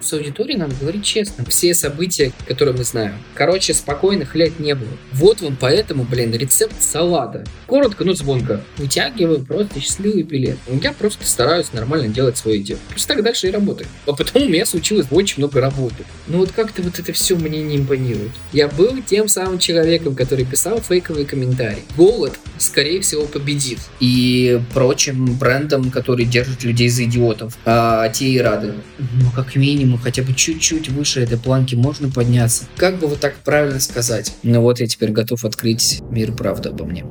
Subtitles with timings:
[0.00, 1.44] С аудиторией надо говорить честно.
[1.46, 3.14] Все события, которые мы знаем.
[3.34, 4.90] Короче, спокойных лет не было.
[5.12, 7.44] Вот вам поэтому, блин, рецепт салата.
[7.66, 8.60] Коротко, но звонко.
[8.76, 10.58] Вытягиваю просто счастливый билет.
[10.82, 12.78] Я просто стараюсь нормально делать свое дело.
[12.90, 13.88] Просто так дальше и работаю.
[14.06, 16.04] А потом у меня случилось очень много работы.
[16.26, 18.32] Но вот как-то вот это все мне не импонирует.
[18.52, 21.82] Я был тем самым человеком, который писал фейковые комментарии.
[21.96, 23.78] Голод, скорее всего, победит.
[24.00, 27.56] И прочим брендам, которые держат людей за идиотов.
[27.64, 28.74] А те и рады.
[28.98, 32.64] Ну, как минимум, хотя бы чуть-чуть выше этой планки можно подняться.
[32.76, 34.34] Как бы вот так правильно сказать?
[34.42, 37.04] Ну вот я теперь готов открыть мир правды обо мне.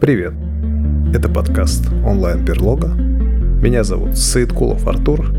[0.00, 0.32] Привет.
[1.12, 2.88] Это подкаст онлайн-берлога.
[2.88, 5.32] Меня зовут Саидкулов Артур.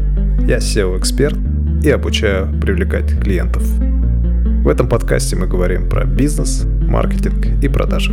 [0.48, 1.38] Я SEO-эксперт
[1.84, 3.63] и обучаю привлекать клиентов.
[3.63, 8.12] В этом подкасте мы говорим про бизнес, маркетинг и продажи.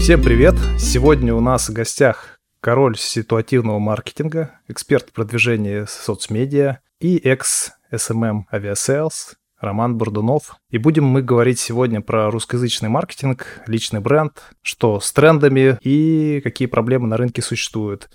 [0.00, 0.54] Всем привет!
[0.78, 9.96] Сегодня у нас в гостях король ситуативного маркетинга, эксперт продвижения соцмедиа и экс-SMM Aviasales Роман
[9.96, 10.56] Бурдунов.
[10.70, 16.68] И будем мы говорить сегодня про русскоязычный маркетинг, личный бренд, что с трендами и какие
[16.68, 18.08] проблемы на рынке существуют.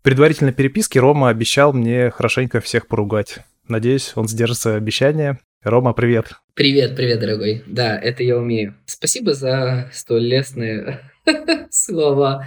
[0.00, 3.40] В предварительной переписке Рома обещал мне хорошенько всех поругать.
[3.68, 5.38] Надеюсь, он сдержится обещания.
[5.62, 6.32] Рома, привет.
[6.54, 7.62] Привет, привет, дорогой.
[7.66, 8.74] Да, это я умею.
[8.86, 11.00] Спасибо за столь лестные
[11.70, 12.46] слова.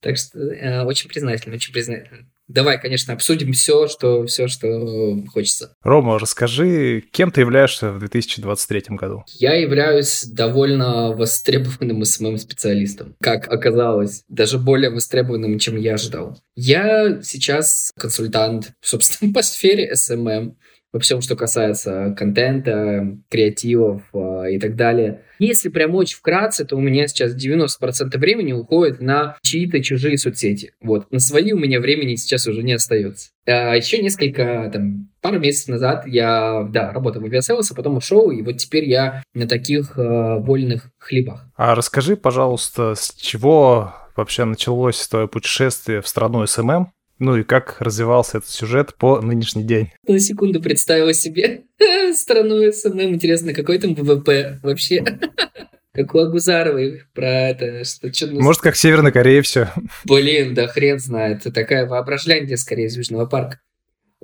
[0.00, 2.30] Так что э, очень признателен, очень признателен.
[2.48, 5.72] Давай, конечно, обсудим все, что, все, что хочется.
[5.82, 9.22] Рома, расскажи, кем ты являешься в 2023 году?
[9.28, 13.14] Я являюсь довольно востребованным СММ-специалистом.
[13.20, 16.40] Как оказалось, даже более востребованным, чем я ожидал.
[16.56, 20.54] Я сейчас консультант, собственно, по сфере SMM
[20.92, 25.22] во всем, что касается контента, креативов э, и так далее.
[25.38, 30.72] Если прям очень вкратце, то у меня сейчас 90% времени уходит на чьи-то чужие соцсети.
[30.80, 31.10] Вот.
[31.10, 33.30] На свои у меня времени сейчас уже не остается.
[33.46, 38.30] А еще несколько, там, пару месяцев назад я, да, работал в Aviasales, а потом ушел,
[38.30, 41.46] и вот теперь я на таких э, вольных хлебах.
[41.56, 46.92] А расскажи, пожалуйста, с чего вообще началось твое путешествие в страну SMM?
[47.20, 49.90] Ну и как развивался этот сюжет по нынешний день?
[50.08, 51.64] На секунду представила себе
[52.14, 53.14] страну SMM.
[53.14, 55.04] Интересно, какой там ВВП вообще?
[55.92, 57.84] Как у Агузаровой про это.
[57.84, 59.70] Что, что, Может, как Северная Корея все.
[60.04, 61.40] Блин, да хрен знает.
[61.40, 63.58] Это такая воображляндия скорее из Южного парка.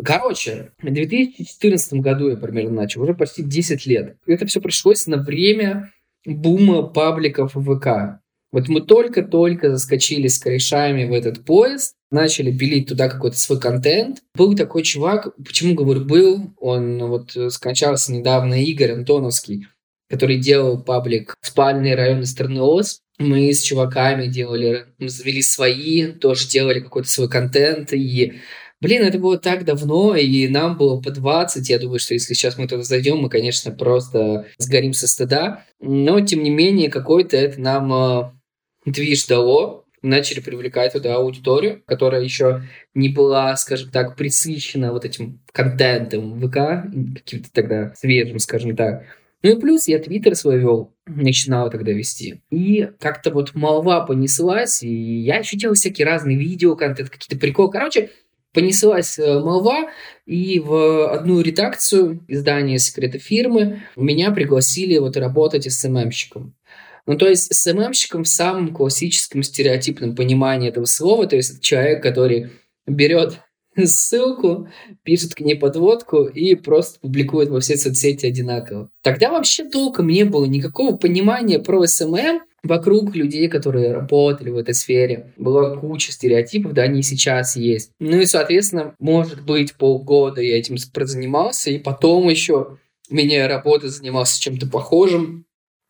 [0.03, 4.17] Короче, в 2014 году я примерно начал, уже почти 10 лет.
[4.29, 5.93] Это все пришлось на время
[6.25, 8.21] бума пабликов ВК.
[8.53, 14.23] Вот мы только-только заскочили с корешами в этот поезд, начали пилить туда какой-то свой контент.
[14.35, 19.67] Был такой чувак, почему говорю был, он вот скончался недавно, Игорь Антоновский,
[20.09, 23.01] который делал паблик «Спальные районы страны ОС».
[23.19, 28.35] Мы с чуваками делали, мы завели свои, тоже делали какой-то свой контент, и
[28.81, 31.69] Блин, это было так давно, и нам было по 20.
[31.71, 35.65] Я думаю, что если сейчас мы туда зайдем, мы, конечно, просто сгорим со стыда.
[35.81, 38.33] Но, тем не менее, какой-то это нам э,
[38.85, 42.63] движ дало, начали привлекать туда аудиторию, которая еще
[42.95, 49.05] не была, скажем так, присыщена вот этим контентом ВК, каким-то тогда свежим, скажем так.
[49.43, 52.41] Ну и плюс я твиттер свой вел, начинал тогда вести.
[52.51, 57.71] И как-то вот молва понеслась, и я еще делал всякие разные видео, контент, какие-то приколы.
[57.71, 58.11] Короче,
[58.57, 59.91] понеслась э, молва,
[60.25, 66.55] и в одну редакцию издания «Секреты фирмы» меня пригласили вот работать СММщиком.
[67.07, 71.61] Ну, то есть SMM щиком в самом классическом стереотипном понимании этого слова, то есть это
[71.63, 72.51] человек, который
[72.87, 73.41] берет
[73.85, 74.69] ссылку,
[75.03, 78.91] пишет к ней подводку и просто публикует во все соцсети одинаково.
[79.03, 84.75] Тогда вообще толком не было никакого понимания про SMM вокруг людей, которые работали в этой
[84.75, 85.33] сфере.
[85.37, 87.91] Была куча стереотипов, да, они сейчас есть.
[88.01, 92.79] Ну и, соответственно, может быть, полгода я этим прозанимался, и потом еще
[93.09, 95.46] меня работа занимался чем-то похожим.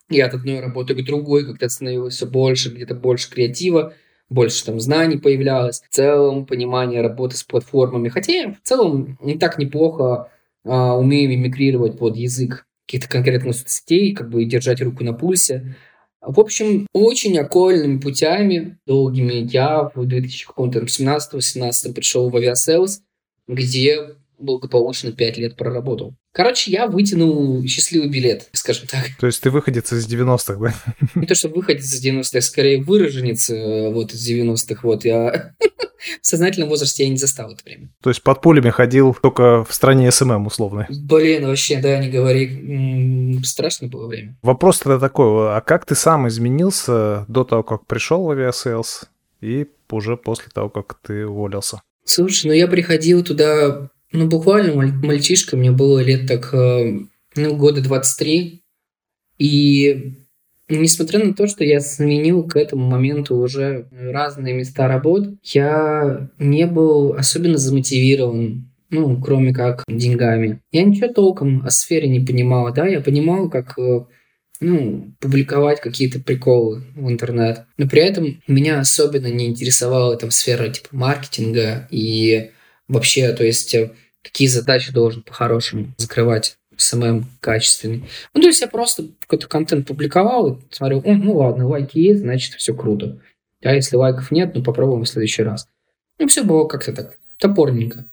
[0.09, 3.95] Я от одной работы к другой как-то становилось все больше, где-то больше креатива,
[4.29, 8.09] больше там знаний появлялось, в целом понимание работы с платформами.
[8.09, 10.31] Хотя я в целом не так неплохо
[10.65, 15.77] а, умею мимикрировать под язык каких-то конкретных соцсетей, как бы держать руку на пульсе.
[16.21, 23.03] В общем, очень окольными путями, долгими, я в 2017-2018 пришел в Aviasales,
[23.47, 26.15] где благополучно 5 лет проработал.
[26.37, 29.09] Короче, я вытянул счастливый билет, скажем так.
[29.19, 30.75] То есть ты выходец из 90-х, да?
[31.15, 34.81] Не то, что выходец из 90-х, скорее вырожденец э, вот из 90-х.
[34.83, 35.55] Вот я
[36.21, 37.89] в сознательном возрасте я не застал это время.
[38.03, 40.87] То есть под пулями ходил только в стране SMM условно?
[40.91, 43.41] Блин, вообще, да, не говори.
[43.43, 44.37] Страшно было время.
[44.43, 49.05] Вопрос тогда такой, а как ты сам изменился до того, как пришел в Aviasales
[49.41, 51.81] и уже после того, как ты уволился?
[52.05, 57.01] Слушай, ну я приходил туда Ну, буквально мальчишка, мне было лет так, э,
[57.35, 58.63] ну, года 23.
[59.39, 60.15] И
[60.71, 66.67] несмотря на то, что я сменил к этому моменту уже разные места работ, я не
[66.67, 70.63] был особенно замотивирован ну, кроме как деньгами.
[70.71, 74.05] Я ничего толком о сфере не понимал, да, я понимал, как э,
[74.61, 77.65] ну, публиковать какие-то приколы в интернет.
[77.77, 82.53] Но при этом меня особенно не интересовала там сфера типа маркетинга и
[82.89, 83.91] вообще, то есть, э,
[84.27, 88.05] какие задачи должен по-хорошему закрывать SMM качественный.
[88.35, 92.55] Ну, то есть я просто какой-то контент публиковал и смотрел, ну ладно, лайки есть, значит,
[92.55, 93.19] все круто.
[93.63, 95.69] А если лайков нет, ну попробуем в следующий раз.
[96.19, 98.05] Ну, все было как-то так, топорненько.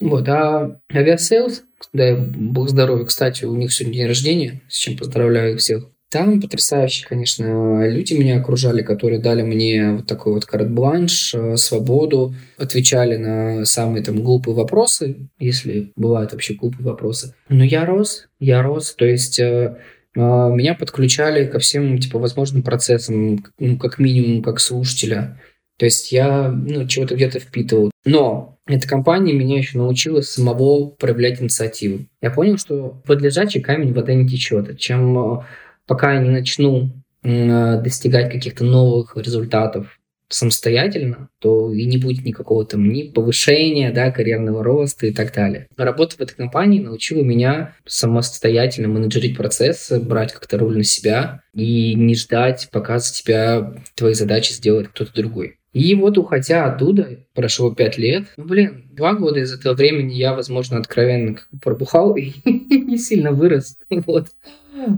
[0.00, 1.62] Вот, а Aviasales,
[1.92, 5.84] да, бог здоровья, кстати, у них сегодня день рождения, с чем поздравляю их всех.
[6.14, 12.36] Там потрясающие, конечно, люди меня окружали, которые дали мне вот такой вот карт-бланш, э, свободу,
[12.56, 17.34] отвечали на самые там глупые вопросы, если бывают вообще глупые вопросы.
[17.48, 19.76] Но я рос, я рос, то есть э,
[20.14, 25.40] э, меня подключали ко всем типа возможным процессам, ну, как минимум как слушателя.
[25.80, 27.90] То есть я ну, чего-то где-то впитывал.
[28.04, 32.06] Но эта компания меня еще научила самого проявлять инициативу.
[32.22, 34.78] Я понял, что под лежачий камень вода не течет.
[34.78, 35.42] Чем
[35.86, 36.90] пока я не начну
[37.22, 39.98] э, достигать каких-то новых результатов
[40.28, 45.68] самостоятельно, то и не будет никакого там ни повышения, да, карьерного роста и так далее.
[45.76, 51.94] Работа в этой компании научила меня самостоятельно менеджерить процессы, брать как-то роль на себя и
[51.94, 55.58] не ждать, пока за тебя твои задачи сделает кто-то другой.
[55.72, 60.32] И вот уходя оттуда, прошло пять лет, ну, блин, два года из этого времени я,
[60.32, 63.76] возможно, откровенно пробухал и не сильно вырос.
[63.90, 64.28] Вот.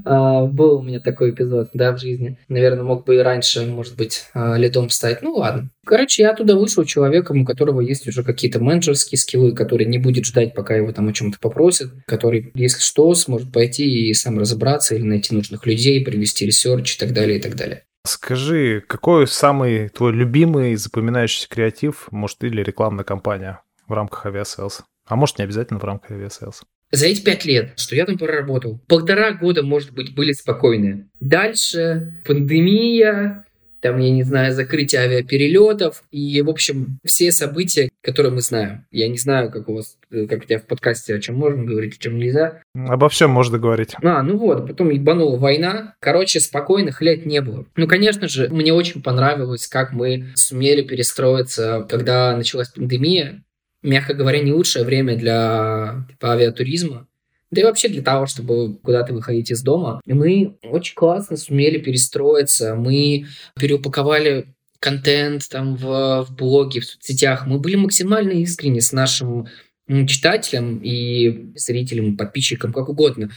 [0.05, 2.39] А, был у меня такой эпизод, да, в жизни.
[2.49, 5.23] Наверное, мог бы и раньше, может быть, а, лидом стать.
[5.23, 5.71] Ну, ладно.
[5.85, 10.25] Короче, я оттуда вышел человеком, у которого есть уже какие-то менеджерские скиллы, который не будет
[10.25, 14.95] ждать, пока его там о чем-то попросят, который, если что, сможет пойти и сам разобраться
[14.95, 17.83] или найти нужных людей, провести research и так далее, и так далее.
[18.07, 24.83] Скажи, какой самый твой любимый запоминающийся креатив, может, или рекламная кампания в рамках Aviasales?
[25.07, 26.63] А может, не обязательно в рамках Aviasales?
[26.93, 31.09] За эти пять лет, что я там проработал, полтора года, может быть, были спокойные.
[31.21, 33.45] Дальше пандемия,
[33.81, 38.87] там, я не знаю, закрытие авиаперелетов и, в общем, все события, которые мы знаем.
[38.91, 41.97] Я не знаю, как у вас, как у тебя в подкасте, о чем можно говорить,
[41.97, 42.63] о чем нельзя.
[42.75, 43.95] Обо всем можно говорить.
[44.03, 45.95] А, ну вот, потом ебанула война.
[46.01, 47.67] Короче, спокойных лет не было.
[47.77, 53.43] Ну, конечно же, мне очень понравилось, как мы сумели перестроиться, когда началась пандемия
[53.83, 57.07] мягко говоря, не лучшее время для типа, авиатуризма.
[57.51, 60.01] Да и вообще для того, чтобы куда-то выходить из дома.
[60.05, 62.75] Мы очень классно сумели перестроиться.
[62.75, 63.27] Мы
[63.59, 67.47] переупаковали контент там в, в блоге, в соцсетях.
[67.47, 69.47] Мы были максимально искренни с нашим
[69.89, 73.31] читателям и зрителям, подписчикам, как угодно.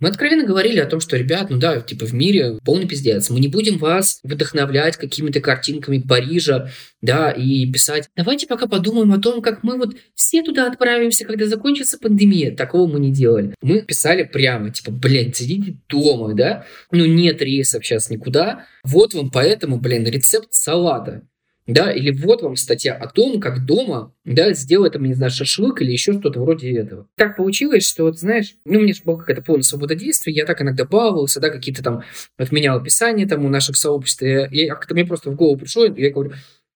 [0.00, 3.30] Мы откровенно говорили о том, что, ребят, ну да, типа в мире полный пиздец.
[3.30, 6.70] Мы не будем вас вдохновлять какими-то картинками Парижа,
[7.02, 11.46] да, и писать, давайте пока подумаем о том, как мы вот все туда отправимся, когда
[11.46, 12.54] закончится пандемия.
[12.54, 13.54] Такого мы не делали.
[13.62, 18.66] Мы писали прямо, типа, блядь, сидите дома, да, ну нет рейсов сейчас никуда.
[18.84, 21.22] Вот вам поэтому, блин, рецепт салата
[21.72, 25.80] да, или вот вам статья о том, как дома, да, сделать, там, не знаю, шашлык
[25.82, 27.06] или еще что-то вроде этого.
[27.16, 30.46] Так получилось, что, вот, знаешь, ну, у меня же была какая-то полная свобода действий, я
[30.46, 32.02] так иногда баловался, да, какие-то там
[32.36, 36.10] отменял описания там у наших сообществ, и, и как-то мне просто в голову пришло, я
[36.10, 36.32] говорю,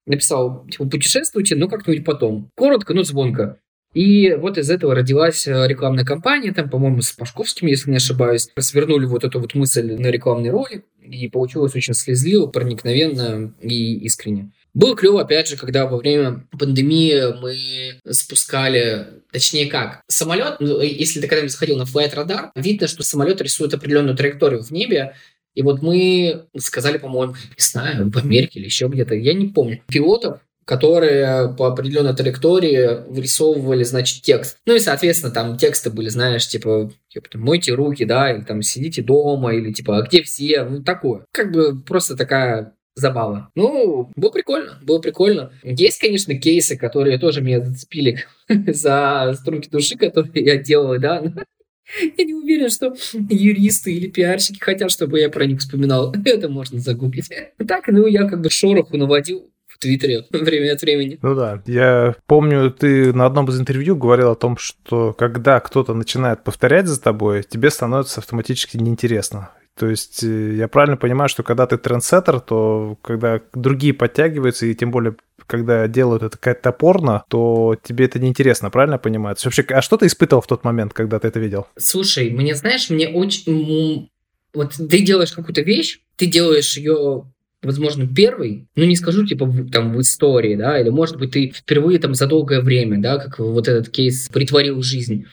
[0.06, 2.50] написал, типа, путешествуйте, но как-нибудь потом.
[2.56, 3.58] Коротко, но звонко.
[3.94, 8.48] И вот из этого родилась э, рекламная кампания, там, по-моему, с Пашковским, если не ошибаюсь,
[8.58, 14.50] свернули вот эту вот мысль на рекламный ролик, и получилось очень слезливо, проникновенно и искренне.
[14.74, 21.20] Было клево, опять же, когда во время пандемии мы спускали, точнее как, самолет, ну, если
[21.20, 25.14] ты когда-нибудь заходил на Flight Radar, видно, что самолет рисует определенную траекторию в небе,
[25.54, 29.80] и вот мы сказали, по-моему, не знаю, в Америке или еще где-то, я не помню,
[29.86, 34.56] пилотов, которые по определенной траектории вырисовывали, значит, текст.
[34.66, 39.02] Ну и, соответственно, там тексты были, знаешь, типа, типа мойте руки, да, или там сидите
[39.02, 41.26] дома, или типа, а где все, ну такое.
[41.32, 43.50] Как бы просто такая забава.
[43.54, 45.52] Ну, было прикольно, было прикольно.
[45.62, 51.22] Есть, конечно, кейсы, которые тоже меня зацепили за струнки души, которые я делал, да,
[52.18, 56.14] я не уверен, что юристы или пиарщики хотят, чтобы я про них вспоминал.
[56.24, 57.30] Это можно загуглить.
[57.66, 61.18] Так, ну, я как бы шороху наводил в Твиттере время от времени.
[61.20, 65.94] Ну да, я помню, ты на одном из интервью говорил о том, что когда кто-то
[65.94, 71.42] начинает повторять за тобой, тебе становится автоматически неинтересно То есть э, я правильно понимаю, что
[71.42, 75.16] когда ты трендсеттер, то когда другие подтягиваются, и тем более
[75.46, 79.36] когда делают это какая-то топорно, то тебе это неинтересно, правильно понимаю?
[79.44, 81.66] Вообще, а что ты испытывал в тот момент, когда ты это видел?
[81.76, 84.08] Слушай, мне, знаешь, мне очень...
[84.54, 87.24] Вот ты делаешь какую-то вещь, ты делаешь ее
[87.64, 91.50] возможно, первый, ну, не скажу, типа, в, там, в истории, да, или, может быть, ты
[91.50, 95.24] впервые там за долгое время, да, как вот этот кейс притворил в жизнь,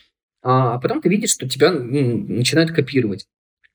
[0.41, 3.27] а, а потом ты видишь, что тебя ну, начинают копировать.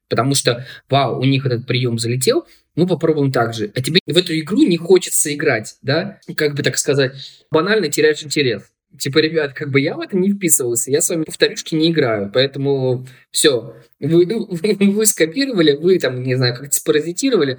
[0.09, 3.73] Потому что, вау, у них этот прием залетел, мы попробуем так же.
[3.75, 6.19] А тебе в эту игру не хочется играть, да?
[6.37, 7.13] Как бы так сказать,
[7.51, 8.63] банально теряешь интерес.
[8.99, 12.31] Типа, ребят, как бы я в это не вписывался, я с вами повторюшки не играю,
[12.33, 17.59] поэтому все, вы, вы, вы скопировали, вы там, не знаю, как-то спаразитировали,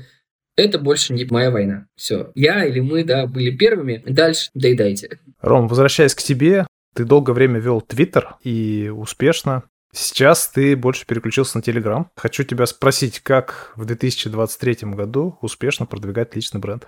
[0.55, 1.87] это больше не моя война.
[1.95, 2.31] Все.
[2.33, 4.03] Я или мы, да, были первыми.
[4.07, 5.19] Дальше доедайте.
[5.39, 9.63] Ром, возвращаясь к тебе, ты долгое время вел Твиттер и успешно.
[9.97, 12.11] Сейчас ты больше переключился на Телеграм.
[12.15, 16.87] Хочу тебя спросить, как в 2023 году успешно продвигать личный бренд?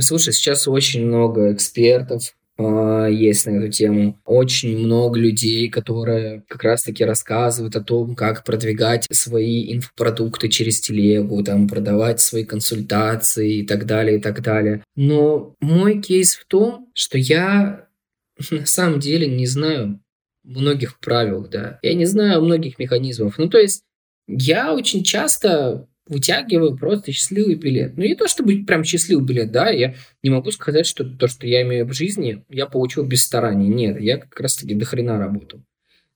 [0.00, 4.20] Слушай, сейчас очень много экспертов, а, есть на эту тему.
[4.26, 11.42] Очень много людей, которые как раз-таки рассказывают о том, как продвигать свои инфопродукты через телегу,
[11.42, 14.82] там, продавать свои консультации и так далее, и так далее.
[14.94, 17.86] Но мой кейс в том, что я
[18.50, 20.00] на самом деле не знаю
[20.46, 21.78] многих правил, да.
[21.82, 23.36] Я не знаю многих механизмов.
[23.38, 23.82] Ну, то есть
[24.28, 27.96] я очень часто вытягиваю просто счастливый билет.
[27.96, 31.46] Ну, не то чтобы прям счастливый билет, да, я не могу сказать, что то, что
[31.46, 33.68] я имею в жизни, я получил без старания.
[33.68, 35.62] Нет, я как раз-таки до хрена работал.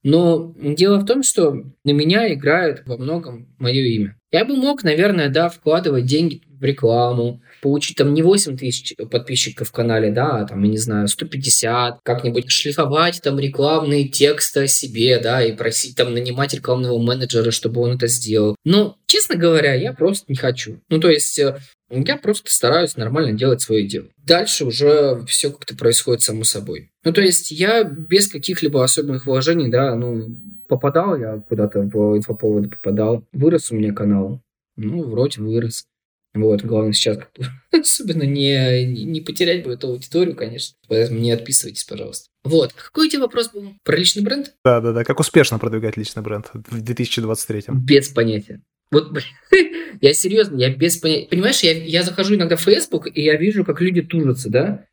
[0.03, 1.53] Но дело в том, что
[1.85, 4.17] на меня играет во многом мое имя.
[4.33, 9.69] Я бы мог, наверное, да, вкладывать деньги в рекламу, получить там не 8 тысяч подписчиков
[9.69, 14.67] в канале, да, а там, я не знаю, 150, как-нибудь шлифовать там рекламные тексты о
[14.69, 18.57] себе, да, и просить там нанимать рекламного менеджера, чтобы он это сделал.
[18.65, 20.81] Но, честно говоря, я просто не хочу.
[20.89, 21.59] Ну, то есть, э,
[21.91, 24.09] я просто стараюсь нормально делать свое дело.
[24.19, 26.91] Дальше уже все как-то происходит само собой.
[27.05, 30.37] Ну, то есть, я без каких-либо особенных вложений, да, ну,
[30.69, 33.25] попадал я куда-то в инфоповоды попадал.
[33.33, 34.41] Вырос у меня канал.
[34.77, 35.85] Ну, вроде вырос.
[36.33, 37.19] Вот, главное сейчас
[37.73, 40.77] особенно не, не потерять бы эту аудиторию, конечно.
[40.89, 42.29] Поэтому не отписывайтесь, пожалуйста.
[42.45, 42.73] Вот.
[42.73, 43.75] Какой у тебя вопрос был?
[43.83, 44.55] Про личный бренд?
[44.65, 45.05] Да, да, да.
[45.05, 47.65] Как успешно продвигать личный бренд в 2023?
[47.69, 48.63] Без понятия.
[48.91, 49.17] Вот,
[50.01, 51.29] я серьезно, я без понятия.
[51.29, 54.87] Понимаешь, я, я захожу иногда в Facebook, и я вижу, как люди тужатся, да?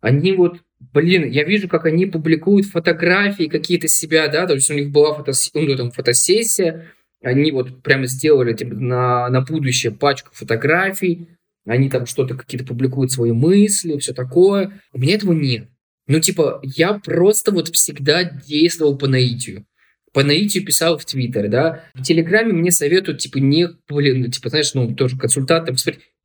[0.00, 0.58] Они вот,
[0.92, 5.14] блин, я вижу, как они публикуют фотографии какие-то себя, да, то есть у них была
[5.14, 11.28] фото, ну, там, фотосессия, они вот прямо сделали типа, на, на будущее пачку фотографий,
[11.66, 14.80] они там что-то какие-то публикуют свои мысли, все такое.
[14.92, 15.68] У меня этого нет.
[16.06, 19.66] Ну, типа, я просто вот всегда действовал по наитию.
[20.16, 21.84] По наитию писал в Твиттере, да.
[21.92, 25.76] В Телеграме мне советуют, типа, не, блин, ну, типа, знаешь, ну, тоже консультантам,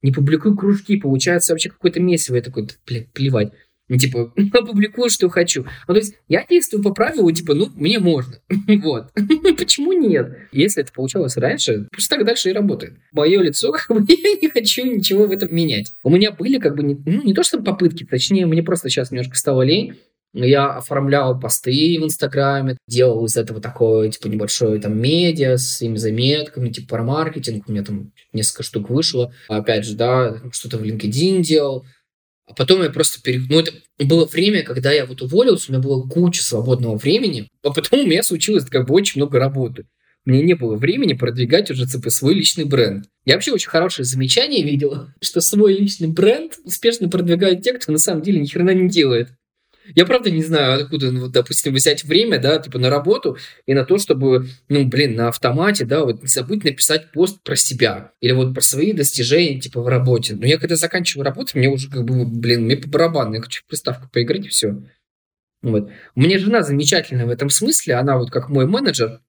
[0.01, 2.37] не публикуй кружки, получается вообще какое-то месиво.
[2.37, 3.51] Я такой, блин, плевать.
[3.89, 5.65] Ну, типа, опубликую, что хочу.
[5.89, 8.35] Ну, то есть, я действую по правилу, типа, ну, мне можно.
[8.81, 9.11] вот.
[9.57, 10.37] Почему нет?
[10.53, 12.93] Если это получалось раньше, пусть так дальше и работает.
[13.11, 15.91] Мое лицо, как бы, я не хочу ничего в этом менять.
[16.03, 19.11] У меня были, как бы, не, ну, не то, что попытки, точнее, мне просто сейчас
[19.11, 19.97] немножко стало лень,
[20.33, 25.97] я оформлял посты в Инстаграме, делал из этого такое, типа, небольшое там медиа с своими
[25.97, 27.65] заметками, типа, про маркетинг.
[27.67, 29.33] У меня там несколько штук вышло.
[29.47, 31.85] Опять же, да, что-то в LinkedIn делал.
[32.47, 33.41] А потом я просто пере...
[33.49, 37.71] Ну, это было время, когда я вот уволился, у меня было куча свободного времени, а
[37.71, 39.85] потом у меня случилось как бы очень много работы.
[40.23, 43.05] Мне не было времени продвигать уже ЦП свой личный бренд.
[43.25, 47.97] Я вообще очень хорошее замечание видел, что свой личный бренд успешно продвигают те, кто на
[47.97, 49.29] самом деле ни хрена не делает.
[49.95, 53.85] Я правда не знаю, откуда, ну, допустим, взять время, да, типа на работу и на
[53.85, 58.31] то, чтобы, ну, блин, на автомате, да, вот не забыть написать пост про себя или
[58.31, 60.35] вот про свои достижения, типа, в работе.
[60.35, 63.63] Но я когда заканчиваю работу, мне уже как бы, блин, мне по барабану, я хочу
[63.63, 64.81] в приставку поиграть и все.
[65.61, 65.91] Вот.
[66.15, 69.21] Меня жена замечательная в этом смысле, она вот как мой менеджер,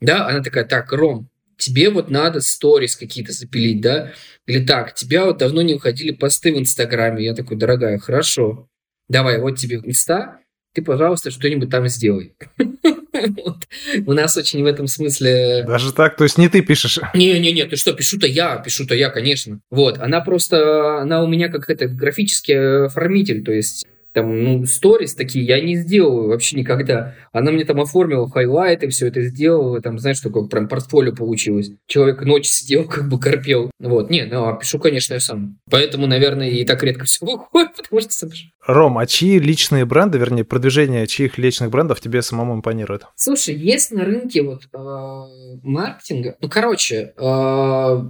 [0.00, 4.12] да, она такая, так, Ром, тебе вот надо сторис какие-то запилить, да,
[4.46, 7.24] или так, тебя вот давно не выходили посты в Инстаграме.
[7.24, 8.69] Я такой, дорогая, хорошо,
[9.10, 10.38] давай, вот тебе места,
[10.72, 12.34] ты, пожалуйста, что-нибудь там сделай.
[12.58, 13.58] вот.
[14.06, 15.64] У нас очень в этом смысле...
[15.66, 16.16] Даже так?
[16.16, 17.00] То есть не ты пишешь?
[17.12, 19.60] Не-не-не, ты что, пишу-то я, пишу-то я, конечно.
[19.70, 25.14] Вот, она просто, она у меня как это графический оформитель, то есть там, ну, сторис
[25.14, 27.14] такие я не сделаю вообще никогда.
[27.32, 31.70] Она мне там оформила хайлайты, все это сделала, там, знаешь, такое прям портфолио получилось.
[31.86, 33.70] Человек ночь сидел, как бы корпел.
[33.78, 35.58] Вот, не, ну, а пишу, конечно, я сам.
[35.70, 38.30] Поэтому, наверное, и так редко все выходит, потому что сам
[38.66, 43.04] Ром, а чьи личные бренды, вернее, продвижение чьих личных брендов тебе самому импонирует?
[43.16, 48.02] Слушай, есть на рынке вот э, маркетинга, ну, короче, э,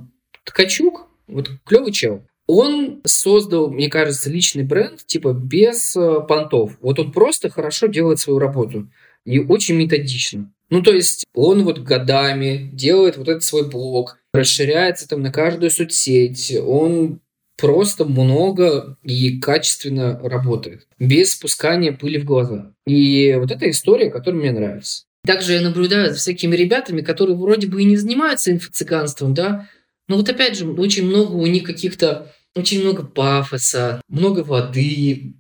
[0.45, 6.73] Ткачук, вот клевый чел, он создал, мне кажется, личный бренд, типа, без э, понтов.
[6.81, 8.91] Вот он просто хорошо делает свою работу.
[9.25, 10.53] И очень методично.
[10.69, 15.71] Ну, то есть, он вот годами делает вот этот свой блог, расширяется там на каждую
[15.71, 16.57] соцсеть.
[16.67, 17.21] Он
[17.57, 22.73] просто много и качественно работает, без спускания пыли в глаза.
[22.87, 25.05] И вот эта история, которая мне нравится.
[25.25, 29.69] Также я наблюдаю за всякими ребятами, которые вроде бы и не занимаются инфо-цыганством, да,
[30.09, 35.35] но вот опять же, очень много у них каких-то очень много пафоса, много воды,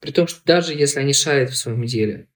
[0.00, 2.28] при том, что даже если они шарят в своем деле.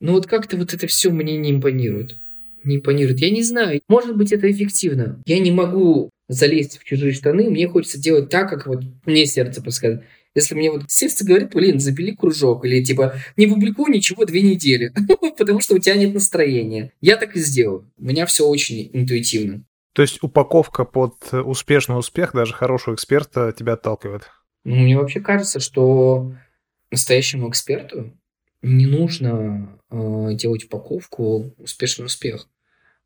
[0.00, 2.18] Но вот как-то вот это все мне не импонирует.
[2.64, 3.20] Не импонирует.
[3.20, 5.22] Я не знаю, может быть это эффективно.
[5.24, 9.62] Я не могу залезть в чужие штаны, мне хочется делать так, как вот мне сердце
[9.62, 10.04] подсказывает.
[10.34, 14.92] Если мне вот сердце говорит, блин, забили кружок, или типа не публикуй ничего две недели,
[15.38, 16.92] потому что у тебя нет настроения.
[17.00, 17.90] Я так и сделаю.
[17.96, 19.64] У меня все очень интуитивно.
[19.96, 24.30] То есть упаковка под успешный успех даже хорошего эксперта тебя отталкивает?
[24.64, 26.34] Ну, мне вообще кажется, что
[26.90, 28.12] настоящему эксперту
[28.60, 32.46] не нужно э, делать упаковку успешный успех.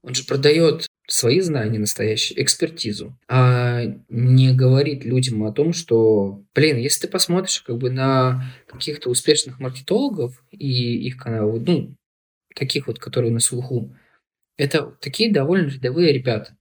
[0.02, 6.76] Он же продает свои знания настоящие, экспертизу, а не говорит людям о том, что, блин,
[6.76, 11.94] если ты посмотришь как бы на каких-то успешных маркетологов и их каналы, ну,
[12.56, 13.96] таких вот, которые на слуху,
[14.56, 16.56] это такие довольно рядовые ребята.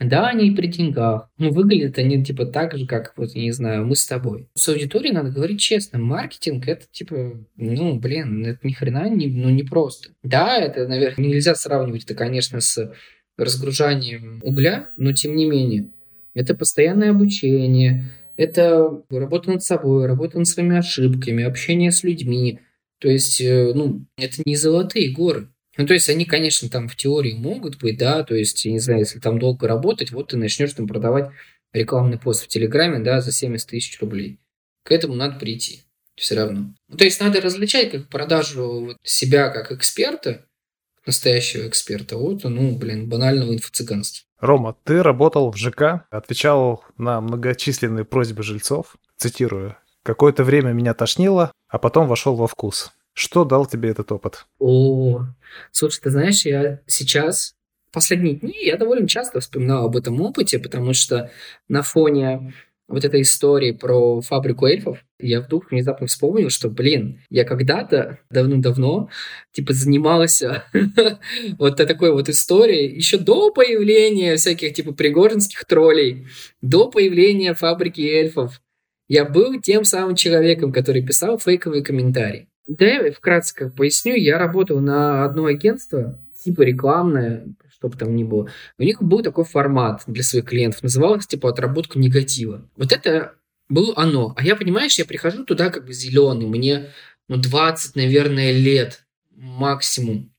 [0.00, 1.30] Да, они при деньгах.
[1.38, 4.48] Ну, выглядят они типа так же, как, вот, я не знаю, мы с тобой.
[4.54, 5.98] С аудиторией надо говорить честно.
[5.98, 10.10] Маркетинг это типа, ну, блин, это ни хрена не, ну, не просто.
[10.22, 12.92] Да, это, наверное, нельзя сравнивать это, конечно, с
[13.36, 15.90] разгружанием угля, но тем не менее.
[16.34, 22.60] Это постоянное обучение, это работа над собой, работа над своими ошибками, общение с людьми.
[22.98, 25.48] То есть, э, ну, это не золотые горы.
[25.76, 28.78] Ну, то есть они, конечно, там в теории могут быть, да, то есть, я не
[28.78, 31.30] знаю, если там долго работать, вот ты начнешь там продавать
[31.72, 34.38] рекламный пост в Телеграме, да, за 70 тысяч рублей.
[34.84, 35.82] К этому надо прийти
[36.16, 36.74] все равно.
[36.88, 40.46] Ну, то есть надо различать как продажу себя как эксперта,
[41.06, 44.24] настоящего эксперта, от, ну, блин, банального инфо-цыганства.
[44.38, 51.52] Рома, ты работал в ЖК, отвечал на многочисленные просьбы жильцов, цитирую, «Какое-то время меня тошнило,
[51.68, 52.92] а потом вошел во вкус».
[53.14, 54.46] Что дал тебе этот опыт?
[54.58, 55.22] О,
[55.70, 57.54] слушай, ты знаешь, я сейчас,
[57.92, 61.30] последние дни, я довольно часто вспоминал об этом опыте, потому что
[61.68, 62.52] на фоне
[62.88, 69.08] вот этой истории про фабрику эльфов, я вдруг внезапно вспомнил, что, блин, я когда-то давно-давно,
[69.52, 70.64] типа, занимался
[71.58, 76.26] вот такой вот историей еще до появления всяких, типа, пригожинских троллей,
[76.60, 78.60] до появления фабрики эльфов.
[79.08, 82.48] Я был тем самым человеком, который писал фейковые комментарии.
[82.66, 84.14] Да, я вкратце поясню.
[84.14, 88.48] Я работал на одно агентство, типа рекламное, чтобы там ни было.
[88.78, 90.82] У них был такой формат для своих клиентов.
[90.82, 92.68] Назывался типа отработка негатива.
[92.76, 93.34] Вот это
[93.68, 94.34] было оно.
[94.36, 96.46] А я, понимаешь, я прихожу туда как бы зеленый.
[96.46, 96.90] Мне
[97.28, 100.32] ну, 20, наверное, лет максимум.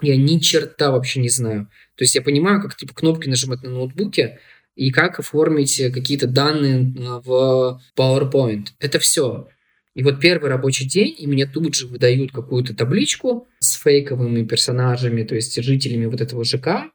[0.00, 1.68] Я ни черта вообще не знаю.
[1.96, 4.40] То есть я понимаю, как типа кнопки нажимать на ноутбуке
[4.74, 8.68] и как оформить какие-то данные в PowerPoint.
[8.78, 9.48] Это все.
[9.94, 15.24] И вот первый рабочий день, и мне тут же выдают какую-то табличку с фейковыми персонажами,
[15.24, 16.92] то есть жителями вот этого ЖК,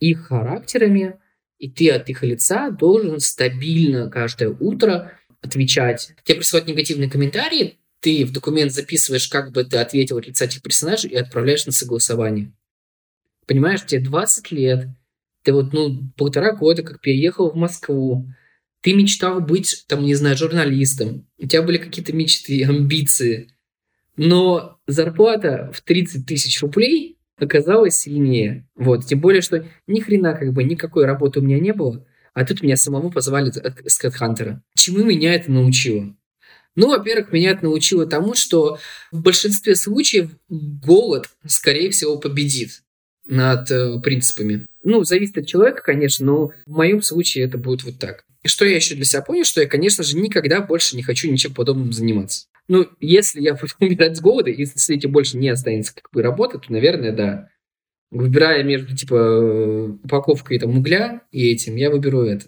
[0.00, 1.18] их характерами,
[1.58, 6.12] и ты от их лица должен стабильно каждое утро отвечать.
[6.24, 10.62] Тебе присылают негативные комментарии, ты в документ записываешь, как бы ты ответил от лица этих
[10.62, 12.52] персонажей и отправляешь на согласование.
[13.46, 14.88] Понимаешь, тебе 20 лет,
[15.44, 18.26] ты вот, ну, полтора года как переехал в Москву,
[18.82, 23.48] ты мечтал быть, там, не знаю, журналистом, у тебя были какие-то мечты, амбиции,
[24.16, 28.68] но зарплата в 30 тысяч рублей оказалась сильнее.
[28.76, 32.44] Вот, тем более, что ни хрена как бы никакой работы у меня не было, а
[32.44, 34.62] тут меня самого позвали с Кэтхантера.
[34.76, 36.14] Чему меня это научило?
[36.74, 38.78] Ну, во-первых, меня это научило тому, что
[39.10, 42.82] в большинстве случаев голод, скорее всего, победит
[43.26, 44.66] над э, принципами.
[44.82, 48.24] Ну, зависит от человека, конечно, но в моем случае это будет вот так.
[48.42, 51.30] И что я еще для себя понял, что я, конечно же, никогда больше не хочу
[51.30, 52.46] ничем подобным заниматься.
[52.68, 56.22] Ну, если я буду умирать с голода, и если этим больше не останется как бы
[56.22, 57.48] работа, то, наверное, да.
[58.10, 62.46] Выбирая между, типа, упаковкой там угля и этим, я выберу это.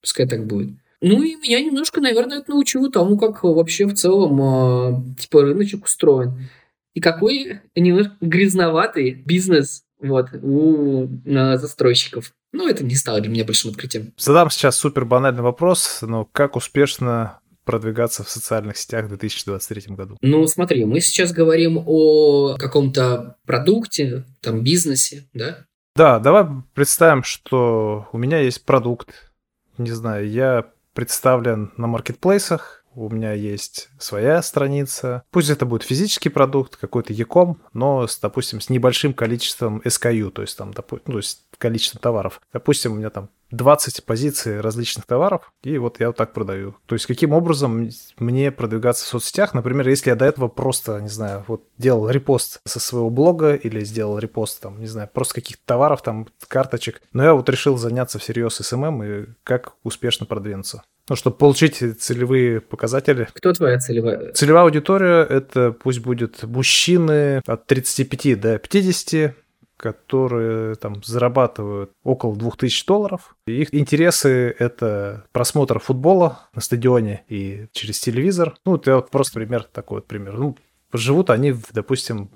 [0.00, 0.70] Пускай так будет.
[1.02, 5.84] Ну и меня немножко, наверное, это научило тому, как вообще в целом э, типа рыночек
[5.84, 6.48] устроен.
[6.94, 12.32] И какой немножко грязноватый бизнес вот, у э, застройщиков.
[12.52, 14.12] Ну, это не стало для меня большим открытием.
[14.16, 20.16] Задам сейчас супер банальный вопрос, но как успешно продвигаться в социальных сетях в 2023 году?
[20.20, 25.64] Ну, смотри, мы сейчас говорим о каком-то продукте, там, бизнесе, да?
[25.96, 29.32] Да, давай представим, что у меня есть продукт,
[29.78, 35.22] не знаю, я представлен на маркетплейсах, у меня есть своя страница.
[35.30, 37.26] Пусть это будет физический продукт, какой-то e
[37.72, 42.00] но, с, допустим, с небольшим количеством SKU, то есть там, допустим, ну, то есть количеством
[42.00, 42.40] товаров.
[42.52, 46.76] Допустим, у меня там 20 позиций различных товаров, и вот я вот так продаю.
[46.86, 49.54] То есть каким образом мне продвигаться в соцсетях?
[49.54, 53.84] Например, если я до этого просто, не знаю, вот делал репост со своего блога или
[53.84, 58.18] сделал репост, там, не знаю, просто каких-то товаров, там, карточек, но я вот решил заняться
[58.18, 60.82] всерьез СММ и как успешно продвинуться.
[61.08, 63.28] Ну, чтобы получить целевые показатели.
[63.34, 64.32] Кто твоя целевая?
[64.32, 69.34] Целевая аудитория— это пусть будет мужчины от 35 до 50,
[69.76, 73.36] которые там зарабатывают около 2000 долларов.
[73.46, 78.56] Их интересы— это просмотр футбола на стадионе и через телевизор.
[78.64, 80.38] Ну, это вот просто пример, такой вот пример.
[80.38, 80.56] Ну,
[80.92, 82.30] живут они, допустим,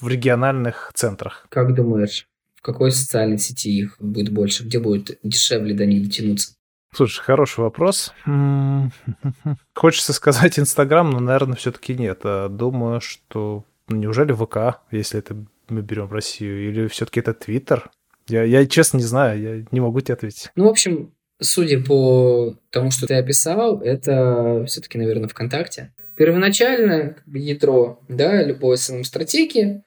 [0.00, 1.46] в региональных центрах.
[1.50, 4.64] Как думаешь, в какой социальной сети их будет больше?
[4.64, 6.55] Где будет дешевле до них дотянуться?
[6.96, 8.14] Слушай, хороший вопрос.
[9.74, 12.20] Хочется сказать Инстаграм, но, наверное, все-таки нет.
[12.24, 15.36] А думаю, что неужели ВК, если это
[15.68, 17.90] мы берем Россию, или все-таки это Твиттер?
[18.28, 20.50] Я, я честно не знаю, я не могу тебе ответить.
[20.56, 25.92] Ну, в общем, судя по тому, что ты описал, это все-таки, наверное, ВКонтакте.
[26.16, 29.82] Первоначально ядро да, любой SMM-стратегии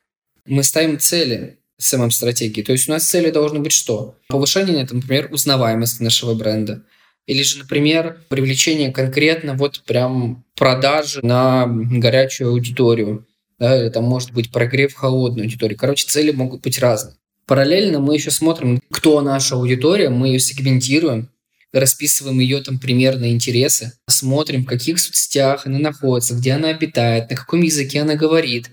[0.45, 2.61] мы ставим цели SMM-стратегии.
[2.61, 4.15] То есть у нас цели должны быть что?
[4.27, 6.83] Повышение, например, узнаваемости нашего бренда.
[7.29, 13.27] Или же, например, привлечение конкретно вот прям продажи на горячую аудиторию
[13.59, 15.75] да, или может быть прогрев холодной аудитории.
[15.75, 17.17] Короче, цели могут быть разные.
[17.45, 21.29] Параллельно мы еще смотрим, кто наша аудитория, мы ее сегментируем,
[21.71, 27.35] расписываем ее там примерные интересы, смотрим, в каких соцсетях она находится, где она обитает, на
[27.35, 28.71] каком языке она говорит.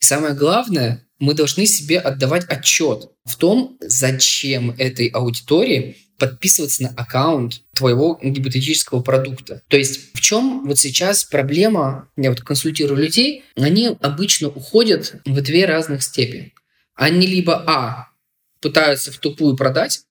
[0.00, 6.90] И самое главное, мы должны себе отдавать отчет в том, зачем этой аудитории подписываться на
[6.90, 9.62] аккаунт твоего гипотетического продукта.
[9.68, 15.40] То есть в чем вот сейчас проблема, я вот консультирую людей, они обычно уходят в
[15.40, 16.52] две разных степени.
[16.94, 18.08] Они либо А,
[18.60, 20.02] пытаются в тупую продать,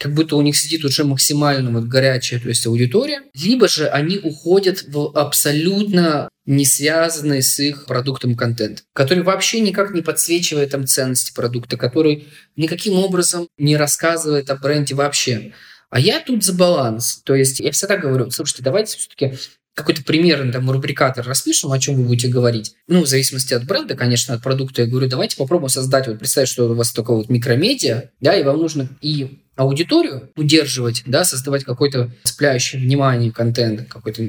[0.00, 4.16] как будто у них сидит уже максимально вот горячая, то есть аудитория, либо же они
[4.16, 10.86] уходят в абсолютно не связанный с их продуктом контент, который вообще никак не подсвечивает там
[10.86, 15.52] ценности продукта, который никаким образом не рассказывает о бренде вообще.
[15.90, 17.20] А я тут за баланс.
[17.24, 19.34] То есть я всегда говорю, слушайте, давайте все-таки
[19.74, 22.74] какой-то примерный там рубрикатор распишем, о чем вы будете говорить.
[22.88, 24.82] Ну, в зависимости от бренда, конечно, от продукта.
[24.82, 28.42] Я говорю, давайте попробуем создать, вот представь, что у вас такое вот микромедиа, да, и
[28.42, 34.28] вам нужно и аудиторию удерживать, да, создавать какой-то цепляющий внимание контент, какой-то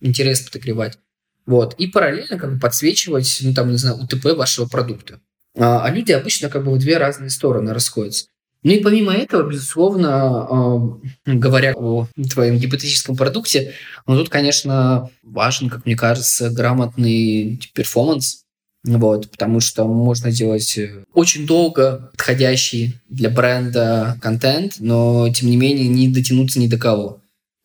[0.00, 0.98] интерес подогревать.
[1.46, 1.74] Вот.
[1.74, 5.20] И параллельно как бы подсвечивать, ну, там, не знаю, УТП вашего продукта.
[5.56, 8.26] А, а люди обычно как бы в две разные стороны расходятся.
[8.62, 13.72] Ну и помимо этого, безусловно, э, говоря о твоем гипотетическом продукте,
[14.06, 18.44] ну, тут, конечно, важен, как мне кажется, грамотный перформанс,
[18.84, 20.78] вот, потому что можно делать
[21.12, 27.18] очень долго подходящий для бренда контент, но, тем не менее, не дотянуться ни до кого.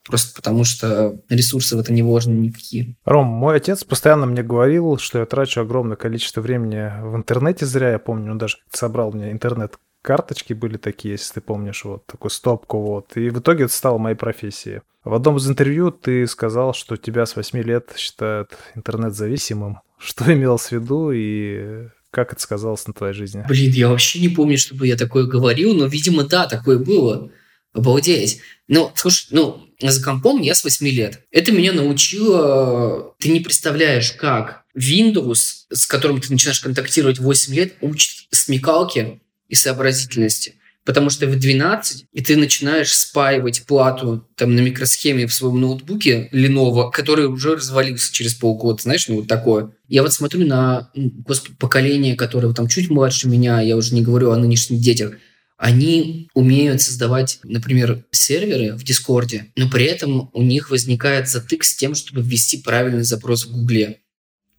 [0.07, 2.95] Просто потому что ресурсы в это не вложены никакие.
[3.03, 7.91] Ром, мой отец постоянно мне говорил, что я трачу огромное количество времени в интернете зря.
[7.91, 12.31] Я помню, он даже собрал мне интернет карточки были такие, если ты помнишь, вот такую
[12.31, 13.17] стопку, вот.
[13.17, 14.81] И в итоге это стало моей профессией.
[15.03, 19.79] В одном из интервью ты сказал, что тебя с 8 лет считают интернет-зависимым.
[19.97, 23.43] Что имелось в виду и как это сказалось на твоей жизни?
[23.47, 27.31] Блин, я вообще не помню, чтобы я такое говорил, но, видимо, да, такое было.
[27.73, 28.41] Обалдеть.
[28.67, 31.21] Ну, слушай, ну, за компом я с 8 лет.
[31.31, 33.15] Это меня научило...
[33.19, 39.55] Ты не представляешь, как Windows, с которым ты начинаешь контактировать 8 лет, учит смекалки и
[39.55, 40.55] сообразительности.
[40.87, 46.29] Потому что в 12, и ты начинаешь спаивать плату там на микросхеме в своем ноутбуке
[46.31, 49.71] Lenovo, который уже развалился через полгода, знаешь, ну вот такое.
[49.89, 54.31] Я вот смотрю на, господи, поколение, которое там чуть младше меня, я уже не говорю
[54.31, 55.15] о нынешних детях,
[55.57, 61.75] они умеют создавать, например, серверы в Дискорде, но при этом у них возникает затык с
[61.75, 63.99] тем, чтобы ввести правильный запрос в Гугле.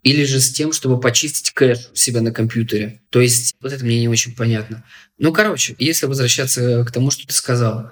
[0.03, 3.01] Или же с тем, чтобы почистить кэш у себя на компьютере.
[3.09, 4.85] То есть вот это мне не очень понятно.
[5.17, 7.91] Ну, короче, если возвращаться к тому, что ты сказал.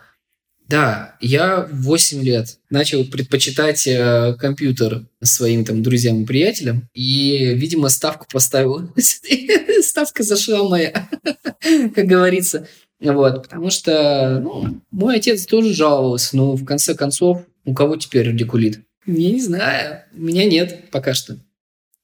[0.68, 7.54] Да, я в 8 лет начал предпочитать э, компьютер своим там друзьям и приятелям, и,
[7.56, 8.92] видимо, ставку поставил.
[9.82, 11.10] Ставка зашла моя,
[11.96, 12.68] как говорится.
[13.00, 18.28] Вот, потому что ну, мой отец тоже жаловался, но в конце концов, у кого теперь
[18.28, 18.82] радикулит?
[19.06, 21.38] Я не знаю, у меня нет пока что.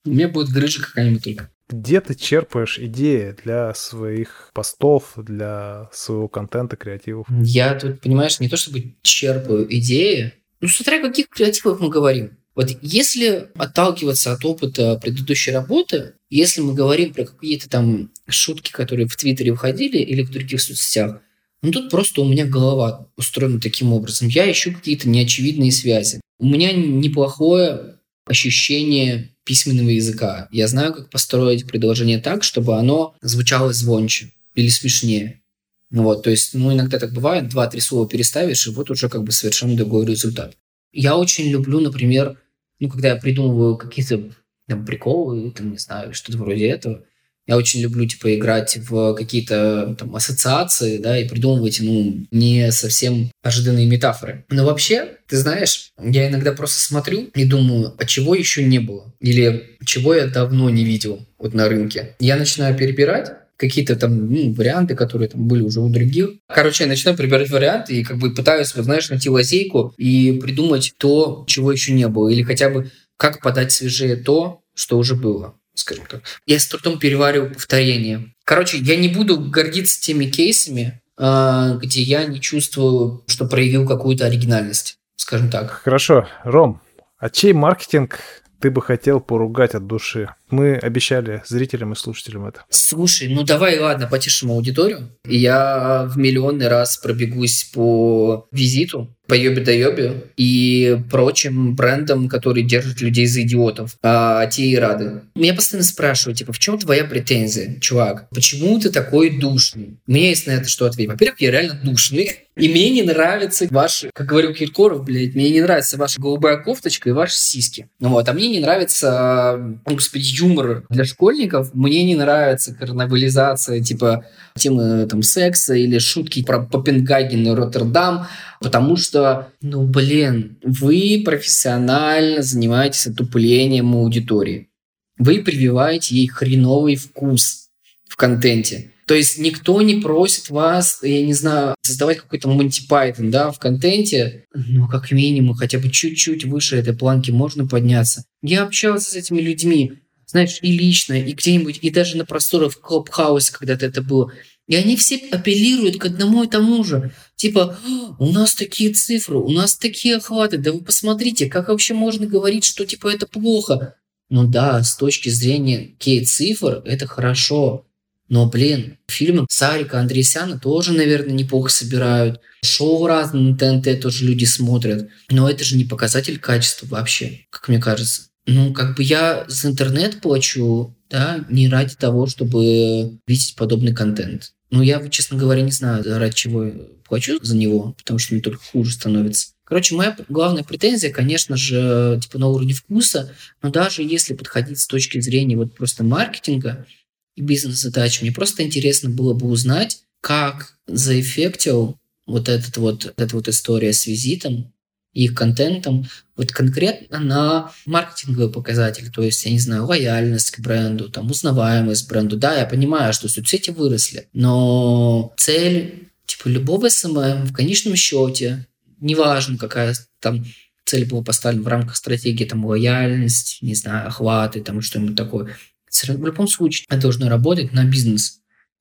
[0.05, 1.49] У меня будет грыжа какая-нибудь только.
[1.69, 7.27] Где ты черпаешь идеи для своих постов, для своего контента, креативов?
[7.41, 12.37] Я тут, понимаешь, не то чтобы черпаю идеи, ну, смотря о каких креативах мы говорим.
[12.55, 19.07] Вот если отталкиваться от опыта предыдущей работы, если мы говорим про какие-то там шутки, которые
[19.07, 21.21] в Твиттере выходили или в других соцсетях,
[21.61, 24.27] ну тут просто у меня голова устроена таким образом.
[24.27, 26.21] Я ищу какие-то неочевидные связи.
[26.39, 30.47] У меня неплохое ощущение письменного языка.
[30.51, 35.41] Я знаю, как построить предложение так, чтобы оно звучало звонче или смешнее.
[35.89, 39.23] Ну вот, то есть, ну, иногда так бывает, два-три слова переставишь, и вот уже как
[39.23, 40.57] бы совершенно другой результат.
[40.91, 42.39] Я очень люблю, например,
[42.79, 44.31] ну, когда я придумываю какие-то
[44.67, 47.03] там приколы, там, не знаю, что-то вроде этого,
[47.45, 53.31] я очень люблю, типа, играть в какие-то там ассоциации, да, и придумывать, ну, не совсем
[53.41, 54.45] ожиданные метафоры.
[54.49, 59.13] Но вообще, ты знаешь, я иногда просто смотрю и думаю, а чего еще не было?
[59.19, 62.15] Или чего я давно не видел вот на рынке?
[62.19, 66.31] Я начинаю перебирать, какие-то там ну, варианты, которые там были уже у других.
[66.47, 70.93] Короче, я начинаю прибирать варианты и как бы пытаюсь, вот, знаешь, найти лазейку и придумать
[70.97, 72.29] то, чего еще не было.
[72.29, 76.21] Или хотя бы как подать свежее то, что уже было скажем так.
[76.45, 78.33] Я с трудом перевариваю повторение.
[78.45, 84.25] Короче, я не буду гордиться теми кейсами, а, где я не чувствую, что проявил какую-то
[84.25, 85.71] оригинальность, скажем так.
[85.71, 86.27] Хорошо.
[86.43, 86.81] Ром,
[87.17, 88.19] а чей маркетинг
[88.59, 90.29] ты бы хотел поругать от души?
[90.49, 92.63] Мы обещали зрителям и слушателям это.
[92.69, 95.09] Слушай, ну давай, ладно, потешим аудиторию.
[95.25, 102.63] Я в миллионный раз пробегусь по визиту, по Йобе да Йобе и прочим брендам, которые
[102.63, 105.21] держат людей за идиотов, а те и рады.
[105.33, 108.27] Меня постоянно спрашивают, типа, в чем твоя претензия, чувак?
[108.29, 109.97] Почему ты такой душный?
[110.05, 111.13] Мне есть на это что ответить.
[111.13, 115.61] Во-первых, я реально душный, и мне не нравятся ваши, как говорил Киркоров, блядь, мне не
[115.61, 117.89] нравится ваша голубая кофточка и ваши сиськи.
[117.99, 121.73] Вот, а мне не нравится, господи, юмор для школьников.
[121.73, 128.27] Мне не нравится карнавализация, типа, темы там секса или шутки про Копенгаген и Роттердам,
[128.59, 129.22] потому что,
[129.61, 134.69] ну, блин, вы профессионально занимаетесь отуплением аудитории.
[135.17, 137.69] Вы прививаете ей хреновый вкус
[138.07, 138.91] в контенте.
[139.05, 142.47] То есть никто не просит вас, я не знаю, создавать какой-то
[142.89, 144.45] Python, да, в контенте.
[144.53, 148.23] Ну, как минимум, хотя бы чуть-чуть выше этой планки можно подняться.
[148.41, 149.93] Я общался с этими людьми
[150.33, 154.31] знаешь, и лично, и где-нибудь, и даже на просторах Клабхауса когда-то это было.
[154.73, 157.11] И они все апеллируют к одному и тому же.
[157.35, 157.77] Типа,
[158.17, 162.65] у нас такие цифры, у нас такие охваты, да вы посмотрите, как вообще можно говорить,
[162.65, 163.97] что типа это плохо.
[164.31, 167.85] Ну да, с точки зрения кей-цифр это хорошо.
[168.29, 172.41] Но, блин, фильмы Сарика Андресяна тоже, наверное, неплохо собирают.
[172.65, 175.07] Шоу разные на ТНТ тоже люди смотрят.
[175.29, 178.23] Но это же не показатель качества вообще, как мне кажется.
[178.47, 184.53] Ну, как бы я за интернет плачу, да, не ради того, чтобы видеть подобный контент.
[184.73, 186.71] Ну, я, честно говоря, не знаю, ради чего
[187.07, 189.49] плачу за него, потому что мне только хуже становится.
[189.65, 193.31] Короче, моя главная претензия, конечно же, типа на уровне вкуса,
[193.61, 196.87] но даже если подходить с точки зрения вот просто маркетинга
[197.35, 203.47] и бизнес-задач, мне просто интересно было бы узнать, как заэффектил вот этот вот, эта вот
[203.47, 204.72] история с визитом
[205.13, 211.09] их контентом, вот конкретно на маркетинговые показатели, то есть, я не знаю, лояльность к бренду,
[211.09, 212.35] там, узнаваемость бренда.
[212.35, 218.67] Да, я понимаю, что соцсети выросли, но цель, типа, любого СММ в конечном счете,
[218.99, 220.43] неважно, какая там
[220.85, 225.55] цель была поставлена в рамках стратегии, там, лояльность, не знаю, охваты, там, что-нибудь такое.
[225.91, 228.39] В любом случае, это должно работать на бизнес.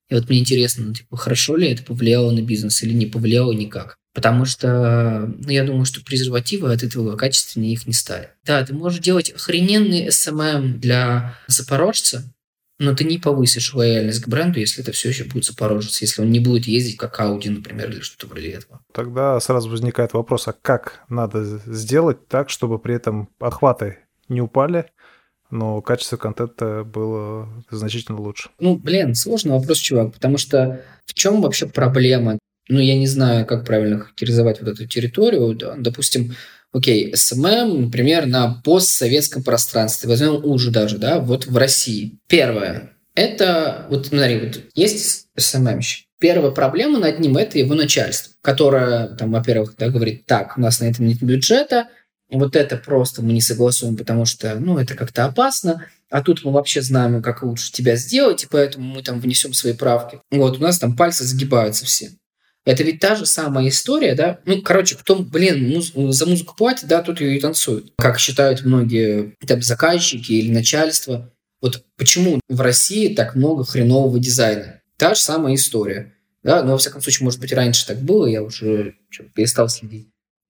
[0.09, 3.51] И вот мне интересно, ну, типа, хорошо ли это повлияло на бизнес или не повлияло
[3.51, 3.99] никак.
[4.13, 8.29] Потому что ну, я думаю, что презервативы от этого качественнее их не стали.
[8.45, 12.23] Да, ты можешь делать охрененный SMM для запорожца,
[12.79, 16.31] но ты не повысишь лояльность к бренду, если это все еще будет запорожец, если он
[16.31, 18.81] не будет ездить как Audi, например, или что-то вроде этого.
[18.91, 23.99] Тогда сразу возникает вопрос, а как надо сделать так, чтобы при этом охваты
[24.29, 24.85] не упали,
[25.49, 28.49] но качество контента было значительно лучше.
[28.59, 32.39] Ну, блин, сложный вопрос, чувак, потому что в чем вообще проблема?
[32.69, 35.53] Ну, я не знаю, как правильно характеризовать вот эту территорию.
[35.55, 35.75] Да.
[35.77, 36.35] Допустим,
[36.71, 42.17] окей, СММ, например, на постсоветском пространстве, возьмем уже даже, да, вот в России.
[42.27, 49.07] Первое, это, вот смотри, вот есть СММщик, Первая проблема над ним– это его начальство, которое,
[49.07, 51.89] там, во-первых, да, говорит, так, у нас на это нет бюджета,
[52.31, 56.53] вот это просто мы не согласуем, потому что, ну, это как-то опасно, а тут мы
[56.53, 60.21] вообще знаем, как лучше тебя сделать, и поэтому мы там внесем свои правки.
[60.31, 62.11] Вот, у нас там пальцы загибаются все.
[62.65, 64.39] Это ведь та же самая история, да?
[64.45, 67.93] Ну, короче, кто, блин, муз- за музыку платит, да, тут ее и танцуют.
[67.97, 71.31] Как считают многие там заказчики или начальство.
[71.61, 74.81] Вот почему в России так много хренового дизайна?
[74.97, 76.13] Та же самая история.
[76.43, 78.95] Да, но, во всяком случае, может быть, раньше так было, я уже
[79.33, 80.09] перестал следить.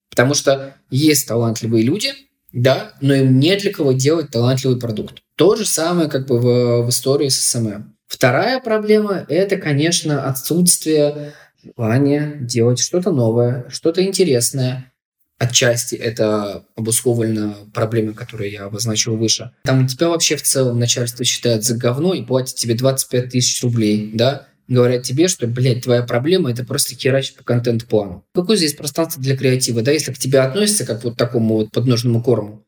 [0.10, 2.13] Потому что есть талантливые люди,
[2.52, 5.21] да, но им не для кого делать талантливый продукт.
[5.36, 7.95] То же самое как бы в, в истории с СММ.
[8.08, 11.34] Вторая проблема– это, конечно, отсутствие
[11.76, 14.91] желания делать что-то новое, что-то интересное.
[15.39, 19.52] Отчасти это обусловлено проблемой, которую я обозначил выше.
[19.63, 24.12] Там тебя вообще в целом начальство считает за говно и платит тебе 25 тысяч рублей,
[24.13, 24.47] да?
[24.69, 28.23] Говорят тебе, что, блядь, твоя проблема– это просто херачить по контент-плану.
[28.34, 29.91] Какое здесь пространство для креатива, да?
[29.91, 32.62] Если к тебе относятся как вот такому вот подножному корму,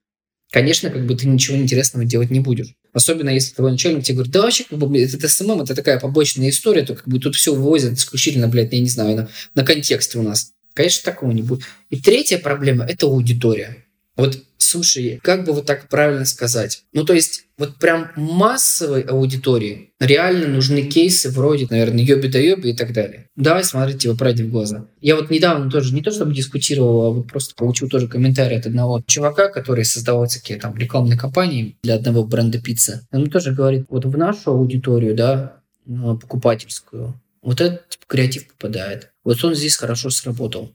[0.55, 2.75] конечно, как бы ты ничего интересного делать не будешь.
[2.93, 6.47] Особенно если твой начальник тебе говорит, да вообще, как бы, это СММ, это такая побочная
[6.47, 10.17] история, то как бы тут все вывозят исключительно, блядь, я не знаю, на, на контексте
[10.17, 10.53] у нас.
[10.73, 11.65] Конечно, такого не будет.
[11.89, 13.84] И третья проблема– это аудитория.
[14.17, 16.83] Вот, слушай, как бы вот так правильно сказать?
[16.93, 22.69] Ну, то есть, вот прям массовой аудитории реально нужны кейсы вроде, наверное, Йоби да Йоби
[22.69, 23.29] и так далее.
[23.35, 24.87] Давай смотреть его правде в глаза.
[25.01, 28.65] Я вот недавно тоже, не то чтобы дискутировал, а вот просто получил тоже комментарий от
[28.65, 33.05] одного чувака, который создавал такие там рекламные кампании для одного бренда пиццы.
[33.11, 39.11] Он тоже говорит, вот в нашу аудиторию, да, покупательскую, вот этот типа, креатив попадает.
[39.23, 40.73] Вот он здесь хорошо сработал.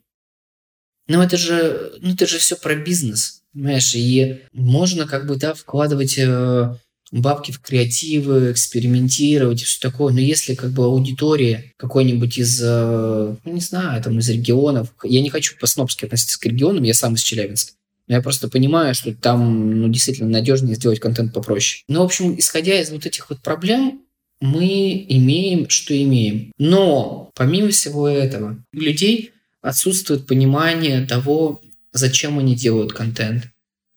[1.10, 3.96] Но это же, ну это же все про бизнес, понимаешь?
[3.96, 6.76] И можно как бы, да, вкладывать э,
[7.10, 10.12] бабки в креативы, экспериментировать и все такое.
[10.12, 15.20] Но если как бы аудитория какой-нибудь из, э, ну, не знаю, там из регионов, я
[15.20, 17.72] не хочу по-снобски относиться к регионам, я сам из Челябинска.
[18.06, 21.82] Но я просто понимаю, что там ну, действительно надежнее сделать контент попроще.
[21.88, 24.02] Ну, в общем, исходя из вот этих вот проблем,
[24.40, 26.52] мы имеем, что имеем.
[26.56, 33.48] Но помимо всего этого, у людей отсутствует понимание того, зачем они делают контент.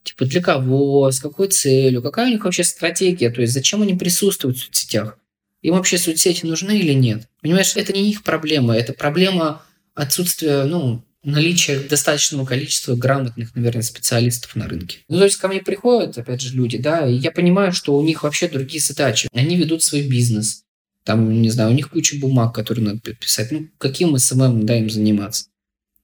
[0.04, 3.93] Типа для кого, с какой целью, какая у них вообще стратегия, то есть зачем они
[3.93, 5.17] присутствуют в соцсетях.
[5.62, 7.30] Им вообще соцсети нужны или нет?
[7.41, 9.63] Понимаешь, это не их проблема, это проблема
[9.95, 14.99] отсутствия, ну, наличия достаточного количества грамотных, наверное, специалистов на рынке.
[15.08, 18.04] Ну, то есть ко мне приходят, опять же, люди, да, и я понимаю, что у
[18.04, 19.30] них вообще другие задачи.
[19.34, 20.63] Они ведут свой бизнес.
[21.06, 23.52] Там, не знаю, у них куча бумаг, которые надо писать.
[23.52, 25.45] Ну, каким СММ, да, им заниматься?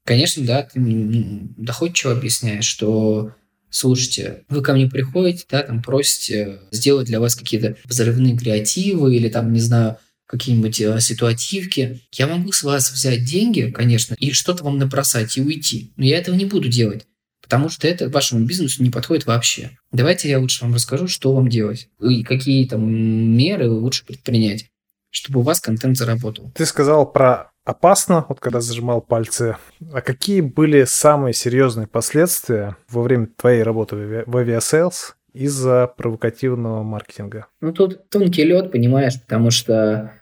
[0.04, 0.80] Конечно, да, ты
[1.56, 3.32] доходчиво объясняешь, что
[3.70, 9.28] слушайте, вы ко мне приходите, да, там просите сделать для вас какие-то взрывные креативы или
[9.28, 12.02] там, не знаю, какие-нибудь э, ситуативки.
[12.12, 15.92] Я могу с вас взять деньги, конечно, и что-то вам набросать и уйти.
[15.96, 17.06] Но я этого не буду делать,
[17.42, 19.76] потому что это вашему бизнесу не подходит вообще.
[19.90, 24.66] Давайте я лучше вам расскажу, что вам делать и какие там меры лучше предпринять,
[25.10, 26.52] чтобы у вас контент заработал.
[26.54, 29.56] Ты сказал про опасно, вот когда зажимал пальцы.
[29.92, 37.46] А какие были самые серьезные последствия во время твоей работы в авиасейлс из-за провокативного маркетинга?
[37.60, 40.12] Ну, тут тонкий лед, понимаешь, потому что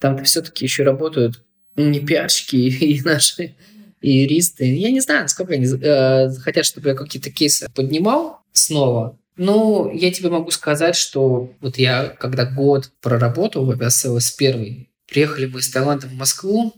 [0.00, 1.42] там все-таки еще работают
[1.76, 3.54] не пиарщики и наши
[4.00, 4.64] и юристы.
[4.64, 9.16] Я не знаю, сколько они э, хотят, чтобы я какие-то кейсы поднимал снова.
[9.36, 15.46] Ну, я тебе могу сказать, что вот я, когда год проработал в авиасейлс первый, приехали
[15.46, 16.74] мы из Таиланда в Москву,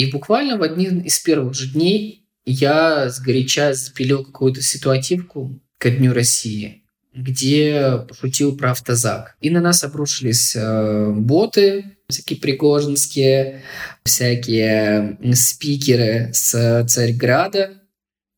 [0.00, 6.14] и буквально в один из первых же дней я сгоряча запилил какую-то ситуативку ко Дню
[6.14, 6.84] России,
[7.14, 9.36] где пошутил про автозак.
[9.42, 13.62] И на нас обрушились э, боты, всякие пригожинские,
[14.02, 17.82] всякие спикеры с Царьграда,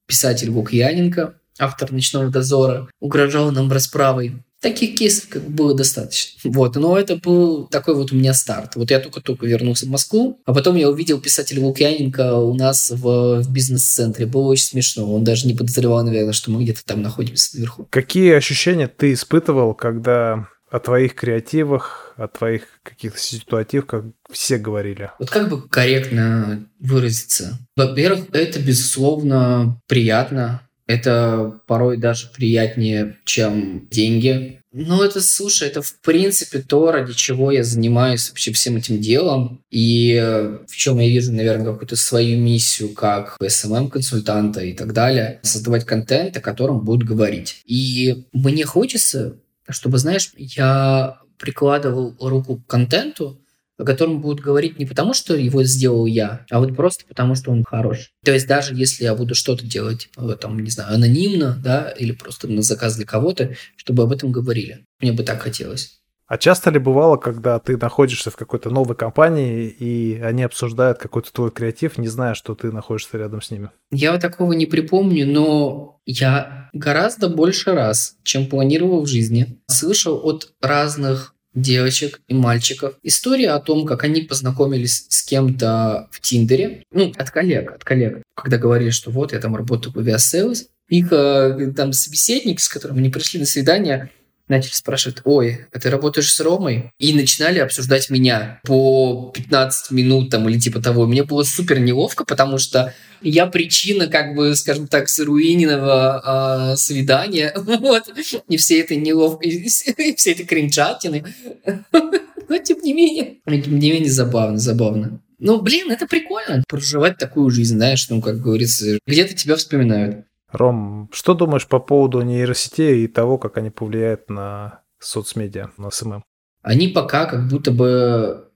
[0.09, 4.42] писатель Лукьяненко, автор «Ночного дозора», угрожал нам расправой.
[4.62, 6.38] Таких кейсов как бы было достаточно.
[6.44, 8.77] Вот, но это был такой вот у меня старт.
[8.77, 13.42] Вот я только-только вернулся в Москву, а потом я увидел писателя Лукьяненко у нас в,
[13.42, 14.25] в бизнес-центре.
[14.25, 15.12] Было очень смешно.
[15.12, 17.88] Он даже не подозревал, наверное, что мы где-то там находимся наверху.
[17.90, 25.11] Какие ощущения ты испытывал, когда о твоих креативах, о твоих каких-то ситуативках все говорили?
[25.18, 27.59] Вот как бы корректно выразиться?
[27.77, 30.62] Во-первых, это, безусловно, приятно.
[30.87, 34.61] Это порой даже приятнее, чем деньги.
[34.73, 39.62] Ну, это, слушай, это в принципе то, ради чего я занимаюсь вообще всем этим делом.
[39.71, 40.18] И
[40.66, 45.40] в чем я вижу, наверное, какую-то свою миссию как SMM-консультанта и так далее.
[45.42, 47.61] Создавать контент, о котором будут говорить.
[47.66, 49.37] И мне хочется
[49.68, 53.41] чтобы, знаешь, я прикладывал руку к контенту,
[53.79, 57.51] о котором будут говорить не потому, что его сделал я, а вот просто потому, что
[57.51, 58.11] он хорош.
[58.25, 62.12] То есть даже если я буду что-то делать, э, там, не знаю, анонимно, да, или
[62.12, 64.85] просто на заказ для кого-то, чтобы об этом говорили.
[65.01, 66.03] Мне бы так хотелось.
[66.33, 71.31] А часто ли бывало, когда ты находишься в какой-то новой компании, и они обсуждают какой-то
[71.31, 73.68] твой креатив, не зная, что ты находишься рядом с ними?
[73.91, 80.55] Я такого не припомню, но я гораздо больше раз, чем планировал в жизни, слышал от
[80.62, 82.94] разных девочек и мальчиков.
[83.03, 88.22] История о том, как они познакомились с кем-то в Тиндере, ну, от коллег, от коллег,
[88.34, 92.98] когда говорили, что вот, я там работаю в авиасейлс, их э, там собеседник, с которым
[92.98, 94.11] они пришли на свидание,
[94.48, 96.92] начали спрашивать, ой, а ты работаешь с Ромой?
[96.98, 101.07] И начинали обсуждать меня по 15 минут там или типа того.
[101.07, 107.55] Мне было супер неловко, потому что я причина, как бы, скажем так, сруиненного э, свидания.
[107.83, 108.05] Вот.
[108.49, 111.25] И все это неловко, и все это кринжатины.
[111.93, 115.20] Но тем не менее, тем не менее забавно, забавно.
[115.39, 116.62] Ну, блин, это прикольно.
[116.68, 120.27] Проживать такую жизнь, знаешь, ну, как говорится, где-то тебя вспоминают.
[120.53, 126.23] Ром, что думаешь по поводу нейросетей и того, как они повлияют на соцмедиа, на СММ?
[126.62, 128.51] Они пока как будто бы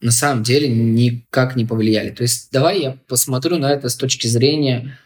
[0.00, 2.10] на самом деле никак не повлияли.
[2.10, 4.98] То есть давай я посмотрю на это с точки зрения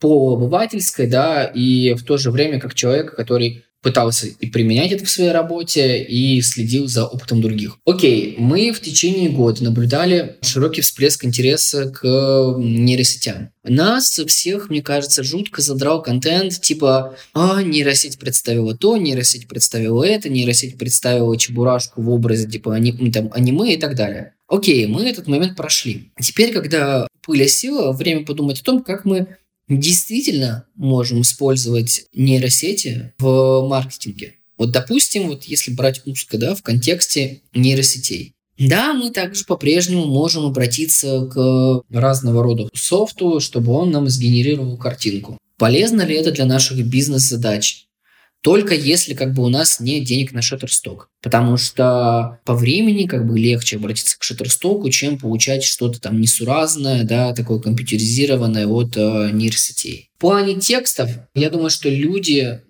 [0.00, 5.04] по обывательской, да, и в то же время как человек, который пытался и применять это
[5.04, 7.78] в своей работе, и следил за опытом других.
[7.86, 12.04] Окей, мы в течение года наблюдали широкий всплеск интереса к
[12.58, 13.50] нейросетям.
[13.64, 20.28] Нас всех, мне кажется, жутко задрал контент типа «А, нейросеть представила то, нейросеть представила это,
[20.28, 24.34] нейросеть представила чебурашку в образе типа ани- там, аниме и так далее».
[24.50, 26.10] Окей, мы этот момент прошли.
[26.20, 29.36] Теперь, когда пыль осела, время подумать о том, как мы
[29.68, 34.34] действительно можем использовать нейросети в маркетинге.
[34.58, 38.34] Вот, допустим, вот если брать узко, да, в контексте нейросетей.
[38.58, 45.38] Да, мы также по-прежнему можем обратиться к разного рода софту, чтобы он нам сгенерировал картинку.
[45.56, 47.86] Полезно ли это для наших бизнес-задач?
[48.42, 51.04] Только если как бы у нас нет денег на Shutterstock.
[51.22, 57.04] Потому что по времени как бы легче обратиться к Shutterstock, чем получать что-то там несуразное,
[57.04, 60.10] да, такое компьютеризированное от э, нейросетей.
[60.16, 62.60] В плане текстов, я думаю, что люди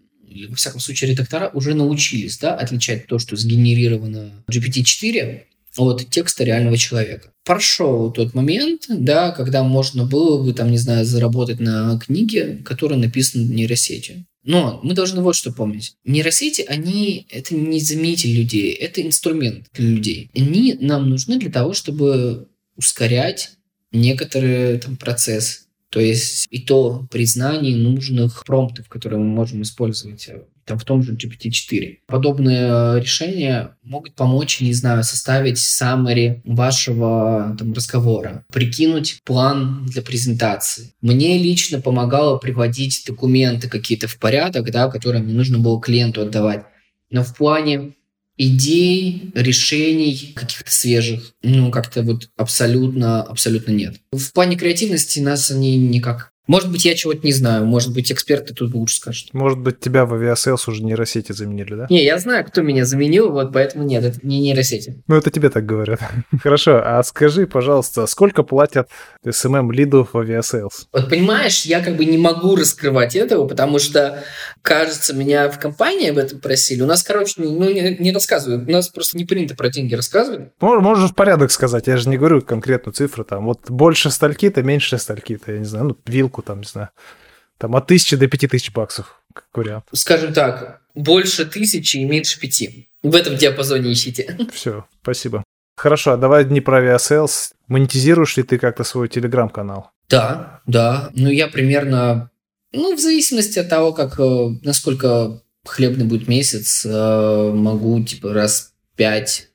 [0.49, 5.41] во всяком случае, редактора уже научились да, отличать то, что сгенерировано GPT-4
[5.77, 7.33] от текста реального человека.
[7.45, 12.99] Прошел тот момент, да, когда можно было бы, там, не знаю, заработать на книге, которая
[12.99, 14.27] написана нейросетью.
[14.43, 15.97] Но мы должны вот что помнить.
[16.05, 20.31] Нейросети, они это не заменитель людей, это инструмент для людей.
[20.35, 23.51] Они нам нужны для того, чтобы ускорять
[23.93, 25.61] некоторые там процессы.
[25.91, 31.03] То есть и то признание нужных промптов, которые мы можем использовать э, там, в том
[31.03, 31.97] же GPT-4.
[32.07, 40.01] Подобные э, решения могут помочь, не знаю, составить summary вашего там, разговора, прикинуть план для
[40.01, 40.95] презентации.
[41.03, 46.63] Мне лично помогало приводить документы какие-то в порядок, да, которые мне нужно было клиенту отдавать.
[47.11, 47.95] Но в плане
[48.37, 53.97] идей, решений каких-то свежих, ну, как-то вот абсолютно, абсолютно нет.
[54.13, 57.65] В плане креативности нас они никак может быть, я чего-то не знаю.
[57.65, 59.33] Может быть, эксперты тут лучше скажут.
[59.33, 61.87] Может быть, тебя в авиасейлс уже нейросети заменили, да?
[61.91, 65.01] Не, я знаю, кто меня заменил, вот поэтому нет, это не нейросети.
[65.07, 66.01] Ну, это тебе так говорят.
[66.43, 68.89] Хорошо, а скажи, пожалуйста, сколько платят
[69.25, 70.89] SMM-лиду в авиасейлс?
[70.93, 74.25] Вот понимаешь, я как бы не могу раскрывать этого, потому что,
[74.63, 76.83] кажется, меня в компании об этом просили.
[76.83, 78.69] У нас, короче, ну, не, не рассказывают.
[78.69, 80.51] У нас просто не принято про деньги рассказывать.
[80.61, 85.53] Можешь порядок сказать, я же не говорю конкретную цифру, там, вот больше столька-то, меньше столька-то,
[85.53, 86.89] я не знаю, ну, вилку сделку, там, не знаю,
[87.59, 89.85] там от тысячи до пяти тысяч баксов, как вариант.
[89.93, 92.89] Скажем так, больше тысячи и меньше пяти.
[93.03, 94.37] В этом диапазоне ищите.
[94.53, 95.45] Все, спасибо.
[95.77, 97.53] Хорошо, а давай не про Aviasales.
[97.69, 99.91] Монетизируешь ли ты как-то свой телеграм-канал?
[100.09, 101.11] Да, да.
[101.15, 102.31] Ну, я примерно,
[102.73, 108.73] ну, в зависимости от того, как, э, насколько хлебный будет месяц, э, могу, типа, раз
[108.97, 109.49] пять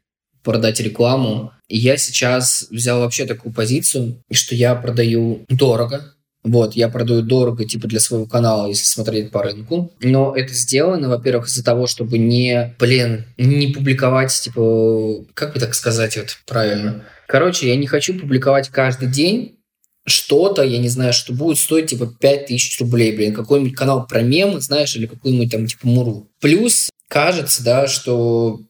[0.44, 1.52] продать рекламу.
[1.68, 6.15] И я сейчас взял вообще такую позицию, что я продаю дорого,
[6.46, 9.92] вот, я продаю дорого, типа, для своего канала, если смотреть по рынку.
[10.00, 15.74] Но это сделано, во-первых, из-за того, чтобы не, блин, не публиковать, типа, как бы так
[15.74, 17.04] сказать вот правильно?
[17.28, 19.58] Короче, я не хочу публиковать каждый день
[20.06, 24.62] что-то, я не знаю, что будет стоить, типа, 5000 рублей, блин, какой-нибудь канал про мемы,
[24.62, 26.30] знаешь, или какой-нибудь там, типа, муру.
[26.40, 28.62] Плюс, кажется, да, что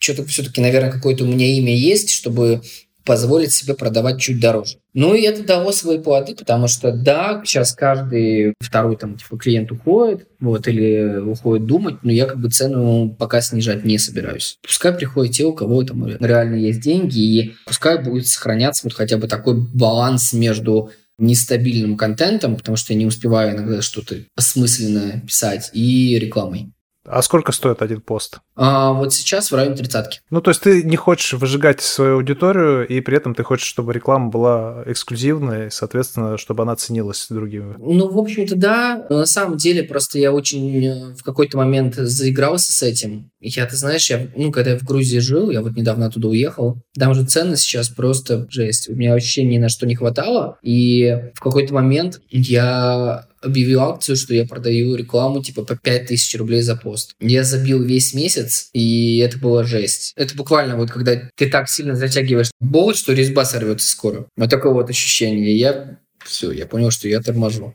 [0.00, 2.62] что-то все-таки, наверное, какое-то у меня имя есть, чтобы
[3.08, 4.76] позволить себе продавать чуть дороже.
[4.92, 9.72] Ну и это дало свои плоды, потому что да, сейчас каждый второй там типа клиент
[9.72, 14.58] уходит, вот, или уходит думать, но я как бы цену пока снижать не собираюсь.
[14.62, 19.16] Пускай приходят те, у кого там реально есть деньги, и пускай будет сохраняться вот хотя
[19.16, 25.70] бы такой баланс между нестабильным контентом, потому что я не успеваю иногда что-то осмысленное писать,
[25.72, 26.72] и рекламой.
[27.10, 28.40] А сколько стоит один пост?
[28.54, 30.20] А, вот сейчас в районе тридцатки.
[30.30, 33.92] Ну, то есть ты не хочешь выжигать свою аудиторию, и при этом ты хочешь, чтобы
[33.92, 37.76] реклама была эксклюзивной, соответственно, чтобы она ценилась другими.
[37.78, 39.06] Ну, в общем-то, да.
[39.08, 43.30] Но на самом деле, просто я очень э, в какой-то момент заигрался с этим.
[43.40, 46.78] Я, ты знаешь, я, ну, когда я в Грузии жил, я вот недавно оттуда уехал,
[46.98, 48.88] там же цены сейчас просто жесть.
[48.88, 54.16] У меня вообще ни на что не хватало, и в какой-то момент я объявил акцию,
[54.16, 57.14] что я продаю рекламу типа по 5000 рублей за пост.
[57.20, 60.12] Я забил весь месяц, и это была жесть.
[60.16, 64.26] Это буквально вот когда ты так сильно затягиваешь болт, что резьба сорвется скоро.
[64.36, 65.56] Вот такое вот ощущение.
[65.56, 67.74] Я все, я понял, что я торможу.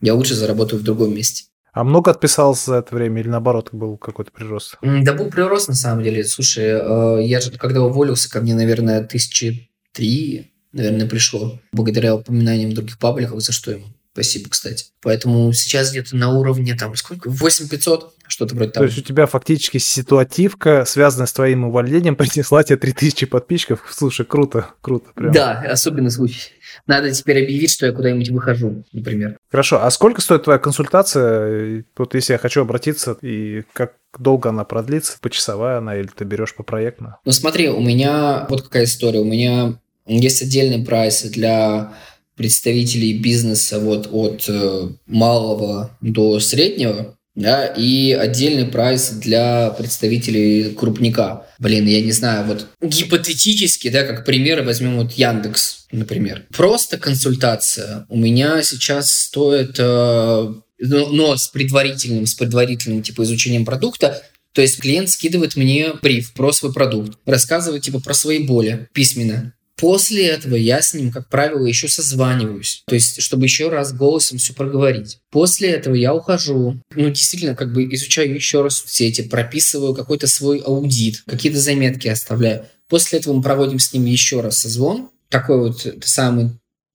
[0.00, 1.44] Я лучше заработаю в другом месте.
[1.72, 4.76] А много отписался за это время или наоборот был какой-то прирост?
[4.82, 6.24] Да был прирост на самом деле.
[6.24, 11.60] Слушай, э, я же когда уволился, ко мне, наверное, тысячи три, наверное, пришло.
[11.72, 13.86] Благодаря упоминаниям других пабликов, за что ему
[14.20, 14.84] Спасибо, кстати.
[15.00, 17.30] Поэтому сейчас где-то на уровне там сколько?
[17.30, 18.84] 8500, что-то вроде того.
[18.84, 23.80] То есть у тебя фактически ситуативка, связанная с твоим увольнением, принесла тебе 3000 подписчиков.
[23.90, 25.06] Слушай, круто, круто.
[25.14, 25.32] Прям.
[25.32, 26.50] Да, особенный случай.
[26.86, 29.38] Надо теперь объявить, что я куда-нибудь выхожу, например.
[29.50, 31.82] Хорошо, а сколько стоит твоя консультация?
[31.96, 35.16] Вот если я хочу обратиться, и как долго она продлится?
[35.22, 37.16] Почасовая она или ты берешь по проектно?
[37.24, 39.20] Ну смотри, у меня вот какая история.
[39.20, 41.94] У меня есть отдельный прайс для
[42.40, 51.46] представителей бизнеса вот от э, малого до среднего, да, и отдельный прайс для представителей крупника.
[51.58, 56.46] Блин, я не знаю, вот гипотетически, да, как пример возьмем вот Яндекс, например.
[56.56, 64.22] Просто консультация у меня сейчас стоит, э, но с предварительным, с предварительным типа изучением продукта,
[64.54, 69.52] то есть клиент скидывает мне бриф про свой продукт, рассказывает типа про свои боли письменно.
[69.80, 74.36] После этого я с ним, как правило, еще созваниваюсь, то есть, чтобы еще раз голосом
[74.36, 75.20] все проговорить.
[75.30, 80.58] После этого я ухожу, ну, действительно, как бы изучаю еще раз соцсети, прописываю какой-то свой
[80.58, 82.66] аудит, какие-то заметки оставляю.
[82.88, 86.50] После этого мы проводим с ним еще раз созвон, такой вот самый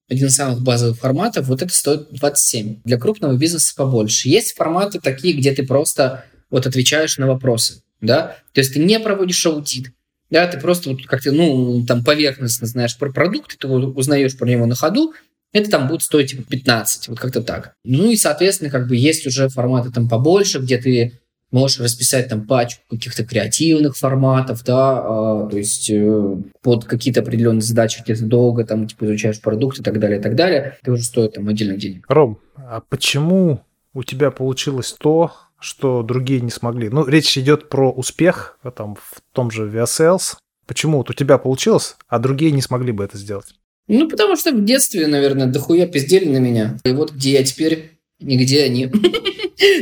[0.07, 2.81] один из самых базовых форматов, вот это стоит 27.
[2.83, 4.29] Для крупного бизнеса побольше.
[4.29, 8.99] Есть форматы такие, где ты просто вот отвечаешь на вопросы, да, то есть ты не
[8.99, 9.94] проводишь аудит,
[10.35, 14.65] да, ты просто вот как-то, ну, там поверхностно знаешь про продукт, ты узнаешь про него
[14.65, 15.13] на ходу,
[15.53, 17.75] это там будет стоить типа 15, вот как-то так.
[17.85, 21.13] Ну и, соответственно, как бы есть уже форматы там побольше, где ты
[21.51, 27.61] можешь расписать там пачку каких-то креативных форматов, да, а, то есть э, под какие-то определенные
[27.61, 30.91] задачи, где ты долго там типа изучаешь продукт и так далее, и так далее, это
[30.91, 32.03] уже стоит там отдельных денег.
[32.09, 33.61] Ром, а почему
[33.93, 36.89] у тебя получилось то, что другие не смогли.
[36.89, 40.35] Ну, речь идет про успех а там, в том же Viasales.
[40.67, 43.55] Почему вот у тебя получилось, а другие не смогли бы это сделать?
[43.87, 46.77] Ну, потому что в детстве, наверное, дохуя пиздели на меня.
[46.83, 48.91] И вот где я теперь, нигде они.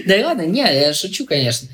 [0.06, 1.68] Да ладно, не, я шучу, конечно.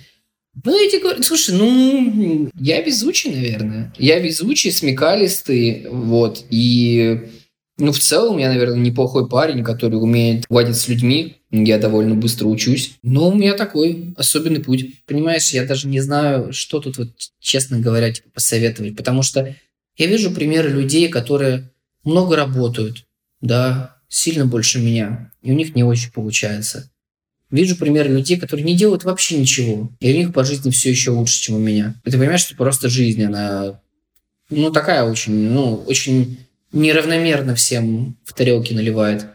[0.63, 3.93] Ну, я тебе говорю, слушай, ну, я везучий, наверное.
[3.97, 6.45] Я везучий, смекалистый, вот.
[6.49, 7.29] И
[7.77, 11.38] ну, в целом, я, наверное, неплохой парень, который умеет ладить с людьми.
[11.51, 12.97] Я довольно быстро учусь.
[13.01, 15.03] Но у меня такой особенный путь.
[15.05, 18.95] Понимаешь, я даже не знаю, что тут, вот, честно говоря, типа, посоветовать.
[18.95, 19.55] Потому что
[19.97, 21.71] я вижу примеры людей, которые
[22.03, 23.05] много работают,
[23.41, 25.31] да, сильно больше меня.
[25.41, 26.91] И у них не очень получается.
[27.49, 29.91] Вижу примеры людей, которые не делают вообще ничего.
[29.99, 31.99] И у них по жизни все еще лучше, чем у меня.
[32.05, 33.81] И ты понимаешь, что просто жизнь, она,
[34.51, 36.37] ну, такая очень, ну, очень
[36.71, 39.25] неравномерно всем в тарелке наливает,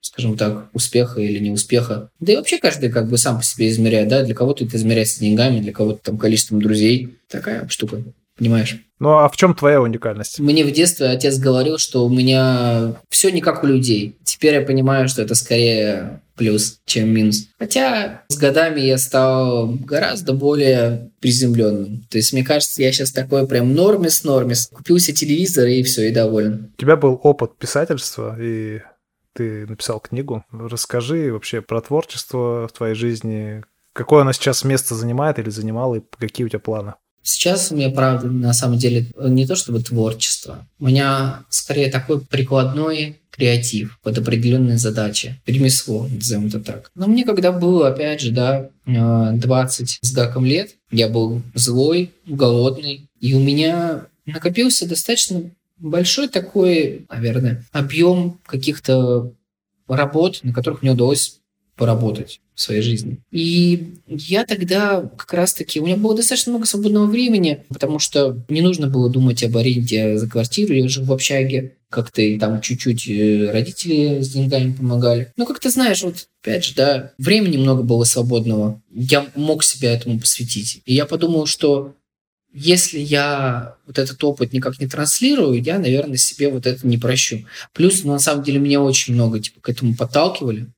[0.00, 2.10] скажем так, успеха или неуспеха.
[2.20, 5.20] Да и вообще каждый как бы сам по себе измеряет, да, для кого-то это измеряется
[5.20, 7.16] деньгами, для кого-то там количеством друзей.
[7.28, 8.02] Такая штука,
[8.36, 8.78] понимаешь?
[8.98, 10.40] Ну а в чем твоя уникальность?
[10.40, 14.16] Мне в детстве отец говорил, что у меня все не как у людей.
[14.24, 17.48] Теперь я понимаю, что это скорее плюс, чем минус.
[17.58, 22.06] Хотя с годами я стал гораздо более приземленным.
[22.10, 24.70] То есть, мне кажется, я сейчас такой прям нормис-нормис.
[24.72, 26.72] Купил себе телевизор и все, и доволен.
[26.78, 28.80] У тебя был опыт писательства, и
[29.40, 30.44] ты написал книгу.
[30.52, 33.64] Расскажи вообще про творчество в твоей жизни.
[33.94, 36.94] Какое оно сейчас место занимает или занимало, и какие у тебя планы?
[37.22, 40.68] Сейчас у меня, правда, на самом деле, не то чтобы творчество.
[40.78, 45.40] У меня скорее такой прикладной креатив под определенные задачи.
[45.46, 46.90] Ремесло, назовем это так.
[46.94, 53.08] Но мне когда было, опять же, да, 20 с гаком лет, я был злой, голодный,
[53.18, 55.50] и у меня накопился достаточно
[55.80, 59.32] большой такой, наверное, объем каких-то
[59.88, 61.40] работ, на которых мне удалось
[61.76, 63.20] поработать в своей жизни.
[63.30, 65.80] И я тогда как раз-таки...
[65.80, 70.18] У меня было достаточно много свободного времени, потому что не нужно было думать об аренде
[70.18, 70.74] за квартиру.
[70.74, 75.32] Я жил в общаге, как-то и там чуть-чуть э, родители с деньгами помогали.
[75.36, 78.80] Ну, как ты знаешь, вот опять же, да, времени много было свободного.
[78.92, 80.82] Я мог себя этому посвятить.
[80.84, 81.94] И я подумал, что
[82.52, 87.46] если я вот этот опыт никак не транслирую, я, наверное, себе вот это не прощу.
[87.72, 90.68] Плюс, ну, на самом деле, меня очень много типа, к этому подталкивали.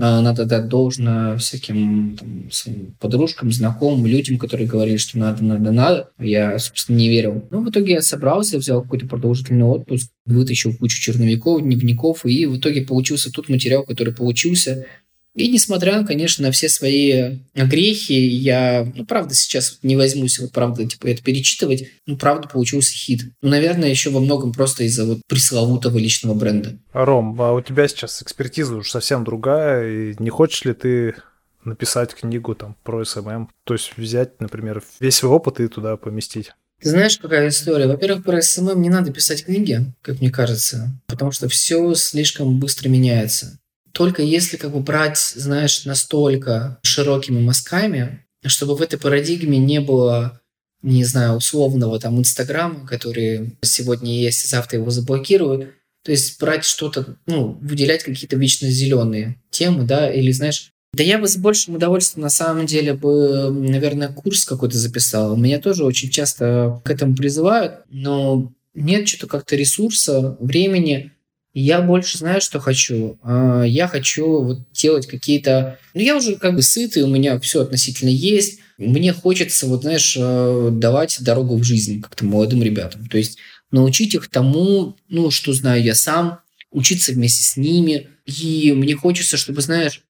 [0.00, 5.70] А, надо дать должное всяким там, своим подружкам, знакомым, людям, которые говорили, что надо, надо,
[5.70, 6.10] надо.
[6.18, 7.46] Я, собственно, не верил.
[7.50, 12.58] Но в итоге я собрался, взял какой-то продолжительный отпуск, вытащил кучу черновиков, дневников, и в
[12.58, 14.86] итоге получился тот материал, который получился.
[15.34, 20.86] И несмотря, конечно, на все свои грехи, я, ну, правда, сейчас не возьмусь, вот, правда,
[20.86, 23.22] типа, это перечитывать, ну, правда, получился хит.
[23.42, 26.78] Ну, наверное, еще во многом просто из-за вот пресловутого личного бренда.
[26.92, 31.16] Ром, а у тебя сейчас экспертиза уж совсем другая, и не хочешь ли ты
[31.64, 33.50] написать книгу там про СММ?
[33.64, 36.52] То есть взять, например, весь свой опыт и туда поместить?
[36.80, 37.86] Ты знаешь, какая история?
[37.86, 42.88] Во-первых, про СММ не надо писать книги, как мне кажется, потому что все слишком быстро
[42.88, 43.58] меняется
[43.94, 50.40] только если как бы брать, знаешь, настолько широкими мазками, чтобы в этой парадигме не было,
[50.82, 55.70] не знаю, условного там Инстаграма, который сегодня есть, завтра его заблокируют.
[56.04, 61.18] То есть брать что-то, ну, выделять какие-то вечно зеленые темы, да, или, знаешь, да я
[61.18, 65.36] бы с большим удовольствием на самом деле бы, наверное, курс какой-то записал.
[65.36, 71.12] Меня тоже очень часто к этому призывают, но нет что-то как-то ресурса, времени,
[71.54, 73.18] я больше знаю, что хочу.
[73.22, 75.78] А, я хочу вот делать какие-то...
[75.94, 78.58] Ну, я уже как бы сытый, у меня все относительно есть.
[78.76, 83.06] Мне хочется, вот знаешь, э, давать дорогу в жизнь как-то молодым ребятам.
[83.06, 83.38] То есть
[83.70, 86.40] научить их тому, ну, что знаю я сам,
[86.72, 88.08] учиться вместе с ними.
[88.26, 90.02] И мне хочется, чтобы, знаешь,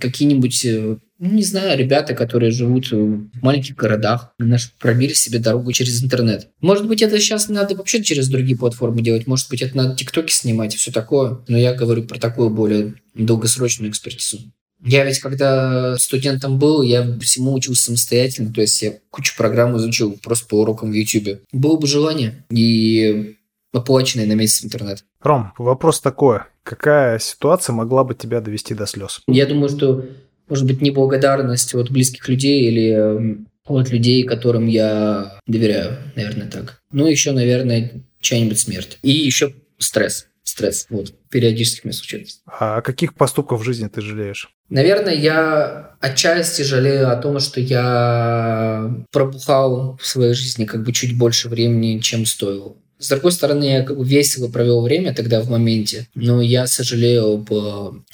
[0.00, 5.72] какие-нибудь, э, ну, не знаю, ребята, которые живут в маленьких городах, наш, пробили себе дорогу
[5.72, 6.48] через интернет.
[6.60, 10.32] Может быть, это сейчас надо вообще через другие платформы делать, может быть, это надо тиктоки
[10.32, 14.38] снимать и все такое, но я говорю про такую более долгосрочную экспертизу.
[14.84, 20.18] Я ведь когда студентом был, я всему учился самостоятельно, то есть я кучу программ изучил
[20.20, 21.40] просто по урокам в YouTube.
[21.52, 23.36] Было бы желание и
[23.72, 25.04] оплаченный на месяц интернет.
[25.20, 26.40] Ром, вопрос такой.
[26.62, 29.20] Какая ситуация могла бы тебя довести до слез?
[29.26, 30.04] Я думаю, что,
[30.48, 36.80] может быть, неблагодарность от близких людей или эм, от людей, которым я доверяю, наверное, так.
[36.92, 38.98] Ну, еще, наверное, чья-нибудь смерть.
[39.02, 40.26] И еще стресс.
[40.44, 42.38] Стресс, вот, периодически мне случается.
[42.46, 44.50] А каких поступков в жизни ты жалеешь?
[44.68, 51.16] Наверное, я отчасти жалею о том, что я пробухал в своей жизни как бы чуть
[51.16, 52.74] больше времени, чем стоило.
[53.02, 57.34] С другой стороны, я как бы весело провел время тогда в моменте, но я сожалею
[57.34, 57.48] об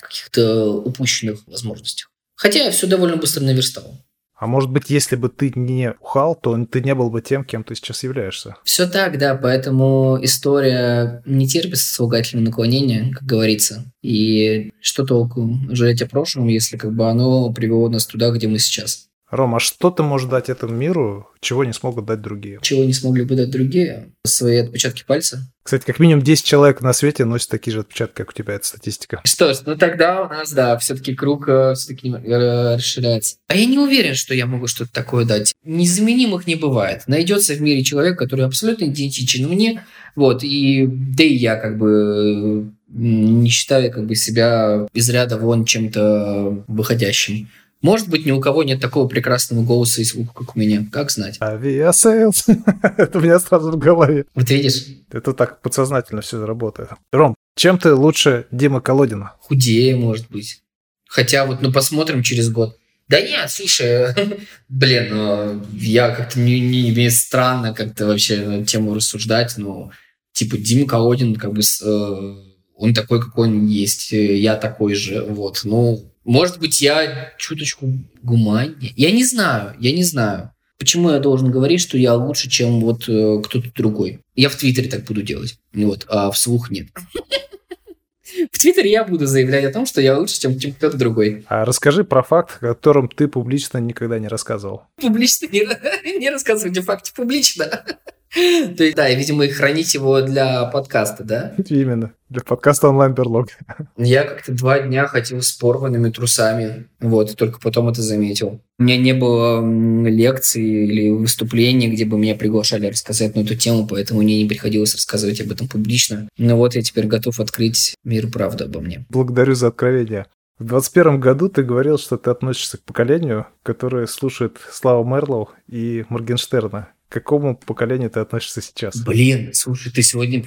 [0.01, 2.11] каких-то упущенных возможностях.
[2.37, 3.99] Хотя я все довольно быстро наверстал.
[4.35, 7.65] А может быть, если бы ты не ухал, то ты не был бы тем, кем
[7.65, 8.57] ты сейчас являешься.
[8.65, 13.85] Все так, да, поэтому история не терпит сослагательного наклонения, как говорится.
[14.01, 18.59] И что толку жалеть о прошлом, если как бы оно привело нас туда, где мы
[18.61, 19.08] сейчас.
[19.31, 22.59] Рома, а что ты можешь дать этому миру, чего не смогут дать другие?
[22.63, 24.13] Чего не смогли бы дать другие?
[24.25, 25.47] Свои отпечатки пальца.
[25.63, 28.67] Кстати, как минимум 10 человек на свете носят такие же отпечатки, как у тебя, это
[28.67, 29.21] статистика.
[29.25, 33.37] Что ж, ну тогда у нас, да, все-таки круг э, все-таки э, расширяется.
[33.49, 35.53] А я не уверен, что я могу что-то такое дать.
[35.63, 37.03] Незаменимых не бывает.
[37.07, 39.85] Найдется в мире человек, который абсолютно идентичен мне,
[40.17, 45.67] вот, и да и я как бы не считаю как бы себя из ряда вон
[45.67, 47.49] чем-то выходящим.
[47.81, 50.85] Может быть, ни у кого нет такого прекрасного голоса и звука, как у меня.
[50.91, 51.37] Как знать?
[51.41, 52.47] Aviasales.
[52.97, 54.25] Это у меня сразу в голове.
[54.35, 54.87] Вот видишь?
[55.13, 56.91] Это так подсознательно все работает.
[57.13, 59.35] Ром, чем ты лучше Димы Колодина?
[59.41, 60.63] Худее, может быть.
[61.09, 62.77] Хотя вот, ну, посмотрим через год.
[63.09, 64.15] Да нет, слушай,
[64.69, 69.91] блин, ну, я как-то не, не мне странно как-то вообще на тему рассуждать, но
[70.33, 72.35] типа Дима Колодин, как бы, э,
[72.77, 77.91] он такой, какой он есть, э, я такой же, вот, ну, может быть, я чуточку
[78.23, 78.93] гуманнее.
[78.97, 80.53] Я не знаю, я не знаю.
[80.79, 84.21] Почему я должен говорить, что я лучше, чем вот э, кто-то другой?
[84.35, 86.89] Я в Твиттере так буду делать, вот, а вслух нет.
[88.53, 91.45] В Твиттере я буду заявлять о том, что я лучше, чем, чем кто-то другой.
[91.49, 94.83] А расскажи про факт, о котором ты публично никогда не рассказывал.
[95.01, 95.61] Публично не,
[96.19, 97.85] не рассказывать о факте публично.
[98.77, 101.55] То есть, да, и, видимо, и хранить его для подкаста, да?
[101.69, 103.49] Именно, для подкаста онлайн-берлог.
[103.97, 108.61] Я как-то два дня ходил с порванными трусами, вот, и только потом это заметил.
[108.79, 109.61] У меня не было
[110.07, 114.95] лекции или выступлений, где бы меня приглашали рассказать на эту тему, поэтому мне не приходилось
[114.95, 116.29] рассказывать об этом публично.
[116.37, 119.07] Но вот я теперь готов открыть мир правды обо мне.
[119.09, 120.27] Благодарю за откровение.
[120.59, 126.05] В 21 году ты говорил, что ты относишься к поколению, которое слушает Слава Мерлоу и
[126.09, 126.89] Моргенштерна.
[127.09, 128.97] К какому поколению ты относишься сейчас?
[128.99, 130.45] Блин, слушай, ты сегодня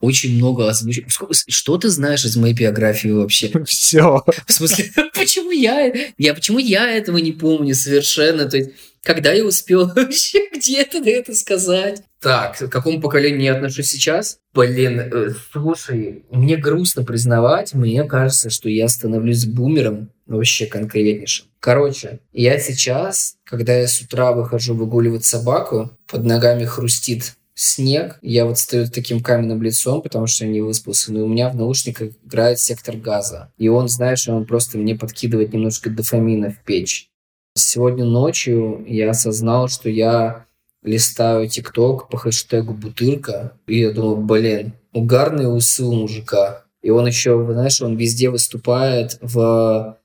[0.00, 1.04] очень много озвучил.
[1.48, 3.50] Что ты знаешь из моей биографии вообще?
[3.66, 4.24] Все.
[4.46, 8.46] В смысле, почему я, я, почему я этого не помню совершенно?
[8.46, 8.70] То есть,
[9.02, 12.02] когда я успел вообще где-то это сказать?
[12.20, 14.38] Так, к какому поколению я отношусь сейчас?
[14.54, 21.46] Блин, э, слушай, мне грустно признавать, мне кажется, что я становлюсь бумером вообще конкретнейшим.
[21.64, 28.44] Короче, я сейчас, когда я с утра выхожу выгуливать собаку, под ногами хрустит снег, я
[28.44, 32.10] вот стою таким каменным лицом, потому что я не выспался, но у меня в наушниках
[32.22, 33.50] играет сектор газа.
[33.56, 37.08] И он, знаешь, он просто мне подкидывает немножко дофамина в печь.
[37.54, 40.44] Сегодня ночью я осознал, что я
[40.82, 46.66] листаю ТикТок по хэштегу «Бутырка», и я думаю, блин, угарные усы у мужика.
[46.82, 49.96] И он еще, знаешь, он везде выступает в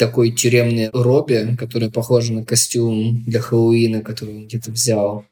[0.00, 5.26] такой тюремной робе, которая похожа на костюм для Хэллоуина, который он где-то взял.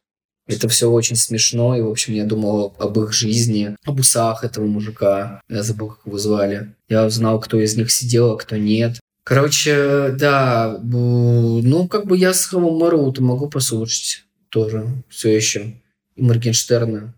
[0.46, 4.66] Это все очень смешно, и, в общем, я думал об их жизни, об усах этого
[4.66, 5.40] мужика.
[5.48, 6.74] Я забыл, как его звали.
[6.88, 9.00] Я узнал, кто из них сидел, а кто нет.
[9.24, 15.74] Короче, да, ну, как бы я с Хэмом Мэроу-то могу послушать тоже все еще.
[16.16, 17.14] И Моргенштерна.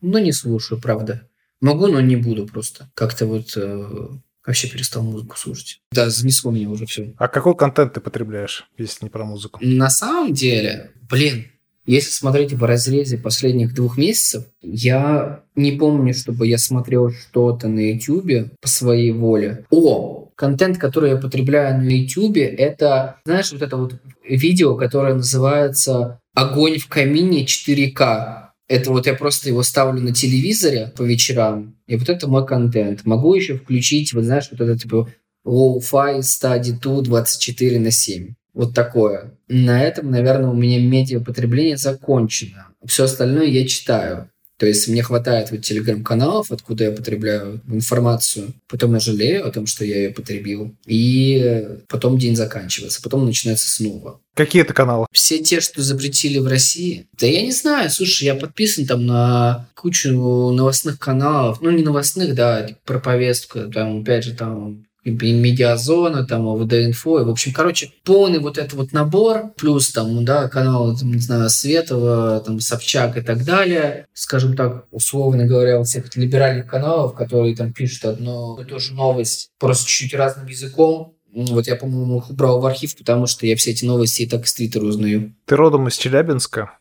[0.00, 1.22] Но не слушаю, правда.
[1.60, 2.90] Могу, но не буду просто.
[2.94, 4.08] Как-то вот э,
[4.46, 5.80] вообще перестал музыку слушать.
[5.92, 7.14] Да, занесло меня уже все.
[7.18, 9.58] А какой контент ты потребляешь, если не про музыку?
[9.62, 11.46] На самом деле, блин,
[11.86, 17.80] если смотреть в разрезе последних двух месяцев, я не помню, чтобы я смотрел что-то на
[17.92, 19.66] YouTube по своей воле.
[19.70, 26.20] О, контент, который я потребляю на YouTube, это, знаешь, вот это вот видео, которое называется
[26.34, 28.44] «Огонь в камине 4К».
[28.68, 33.04] Это вот я просто его ставлю на телевизоре по вечерам, и вот это мой контент.
[33.04, 35.10] Могу еще включить, вот знаешь, вот это типа
[35.46, 38.34] low-fi study 2 24 на 7.
[38.54, 39.36] Вот такое.
[39.48, 42.68] На этом, наверное, у меня медиапотребление закончено.
[42.86, 44.30] Все остальное я читаю.
[44.64, 48.54] То есть мне хватает вот телеграм-каналов, откуда я потребляю информацию.
[48.66, 50.74] Потом я жалею о том, что я ее потребил.
[50.86, 53.02] И потом день заканчивается.
[53.02, 54.22] Потом начинается снова.
[54.34, 55.04] Какие это каналы?
[55.12, 57.06] Все те, что запретили в России.
[57.20, 57.90] Да я не знаю.
[57.90, 61.60] Слушай, я подписан там на кучу новостных каналов.
[61.60, 63.70] Ну, не новостных, да, про повестку.
[63.70, 69.52] Там, опять же, там медиазона, там, ОВД-инфо, в общем, короче, полный вот этот вот набор,
[69.56, 74.86] плюс там, да, каналы, там, не знаю, Светова, там, Собчак и так далее, скажем так,
[74.90, 79.86] условно говоря, вот всех либеральных каналов, которые там пишут одну и ту же новость, просто
[79.86, 83.84] чуть-чуть разным языком, вот я, по-моему, их убрал в архив, потому что я все эти
[83.84, 85.34] новости и так из Твиттера узнаю.
[85.46, 86.78] Ты родом из Челябинска?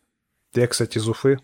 [0.53, 1.39] Я, кстати, из Уфы.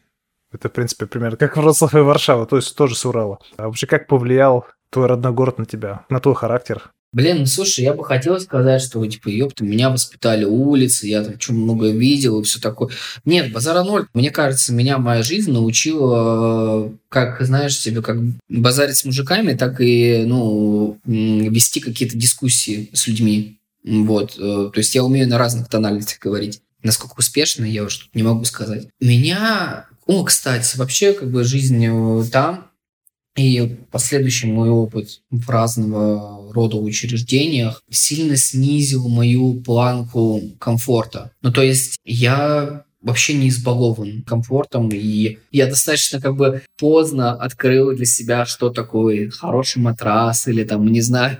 [0.51, 3.39] Это, в принципе, примерно как Вроцлав и Варшава, то есть тоже с Урала.
[3.57, 6.91] А вообще как повлиял твой родной город на тебя, на твой характер?
[7.11, 11.39] Блин, ну слушай, я бы хотел сказать, что, типа, ёпта, меня воспитали улицы, я там
[11.39, 12.89] что много видел и все такое.
[13.25, 14.05] Нет, базара ноль.
[14.13, 18.17] Мне кажется, меня моя жизнь научила, как, знаешь, себе как
[18.47, 23.59] базарить с мужиками, так и, ну, вести какие-то дискуссии с людьми.
[23.83, 24.35] Вот.
[24.37, 26.61] Э, то есть я умею на разных тональностях говорить.
[26.83, 28.87] Насколько успешно, я тут не могу сказать.
[28.99, 29.87] Меня...
[30.05, 32.68] О, кстати, вообще, как бы жизнь э, там,
[33.39, 41.31] и последующий мой опыт в разного рода учреждениях сильно снизил мою планку комфорта.
[41.41, 47.95] Ну, то есть я вообще не избалован комфортом, и я достаточно как бы поздно открыл
[47.95, 51.37] для себя, что такое хороший матрас или там, не знаю,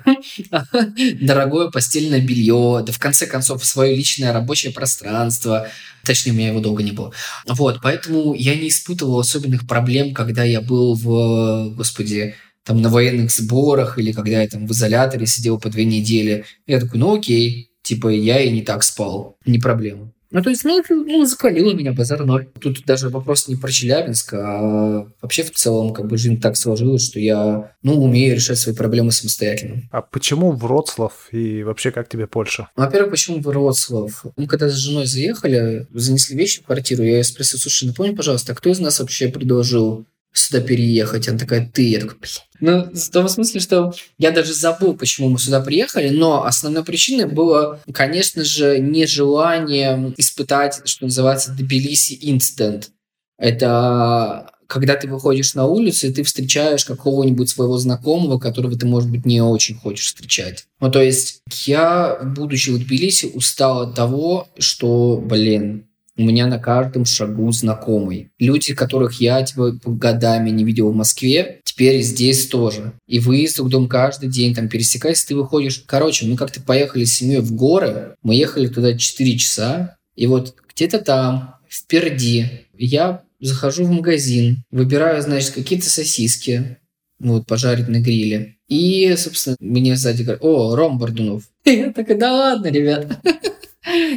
[1.21, 5.67] дорогое постельное белье, да в конце концов свое личное рабочее пространство,
[6.05, 7.11] Точнее, у меня его долго не было.
[7.45, 13.31] Вот, поэтому я не испытывал особенных проблем, когда я был в, господи, там на военных
[13.31, 16.45] сборах или когда я там в изоляторе сидел по две недели.
[16.67, 20.11] Я такой, ну окей, типа я и не так спал, не проблема.
[20.31, 22.47] Ну, то есть, ну, ну закалило меня базар ноль.
[22.61, 27.05] Тут даже вопрос не про Челябинск, а вообще в целом как бы жизнь так сложилась,
[27.05, 29.83] что я, ну, умею решать свои проблемы самостоятельно.
[29.91, 32.69] А почему Вроцлав и вообще как тебе Польша?
[32.75, 34.25] Ну, во-первых, почему Вроцлав?
[34.37, 38.53] Мы когда с женой заехали, занесли вещи в квартиру, я ее спросил, слушай, напомни, пожалуйста,
[38.53, 41.27] а кто из нас вообще предложил сюда переехать.
[41.27, 41.89] Она такая, ты.
[41.89, 42.33] Я такой, блин.
[42.61, 47.25] Ну, в том смысле, что я даже забыл, почему мы сюда приехали, но основной причиной
[47.25, 52.89] было, конечно же, нежелание испытать, что называется, Тбилиси инцидент.
[53.37, 59.09] Это когда ты выходишь на улицу, и ты встречаешь какого-нибудь своего знакомого, которого ты, может
[59.09, 60.65] быть, не очень хочешь встречать.
[60.79, 65.88] Ну, то есть я, будучи в Тбилиси, устал от того, что, блин,
[66.19, 68.29] у меня на каждом шагу знакомый.
[68.39, 72.91] Люди, которых я типа, годами не видел в Москве, теперь здесь тоже.
[73.07, 75.81] И выезд в дом каждый день, там пересекаясь, ты выходишь.
[75.85, 80.55] Короче, мы как-то поехали с семьей в горы, мы ехали туда 4 часа, и вот
[80.75, 82.47] где-то там, впереди,
[82.77, 86.79] я захожу в магазин, выбираю, значит, какие-то сосиски,
[87.17, 88.57] вот, пожарить на гриле.
[88.67, 91.43] И, собственно, мне сзади говорят, о, Ром Бордунов.
[91.65, 93.21] Я такая, да ладно, ребята.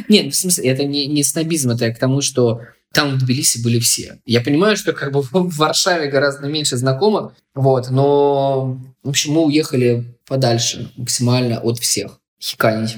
[0.09, 2.61] Нет, в смысле, это не, не снобизм, это к тому, что
[2.93, 4.19] там в Тбилиси были все.
[4.25, 9.45] Я понимаю, что как бы в Варшаве гораздо меньше знакомых, вот, но, в общем, мы
[9.45, 12.19] уехали подальше максимально от всех.
[12.41, 12.97] Хиканить.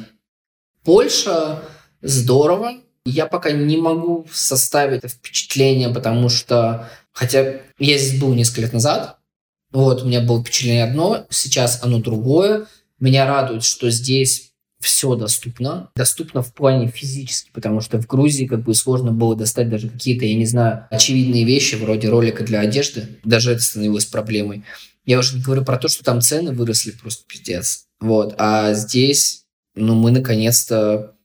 [0.83, 1.61] Польша
[2.01, 2.73] здорово,
[3.05, 9.17] я пока не могу составить впечатление, потому что, хотя я здесь был несколько лет назад,
[9.71, 12.65] вот, у меня было впечатление одно, сейчас оно другое.
[12.99, 14.53] Меня радует, что здесь
[14.85, 15.89] все доступно.
[15.95, 20.25] Доступно в плане физически, потому что в Грузии как бы сложно было достать даже какие-то,
[20.25, 23.19] я не знаю, очевидные вещи вроде ролика для одежды.
[23.23, 24.63] Даже это становилось проблемой.
[25.03, 27.85] Я уже не говорю про то, что там цены выросли просто пиздец.
[27.99, 28.35] Вот.
[28.37, 31.15] А здесь, ну, мы наконец-то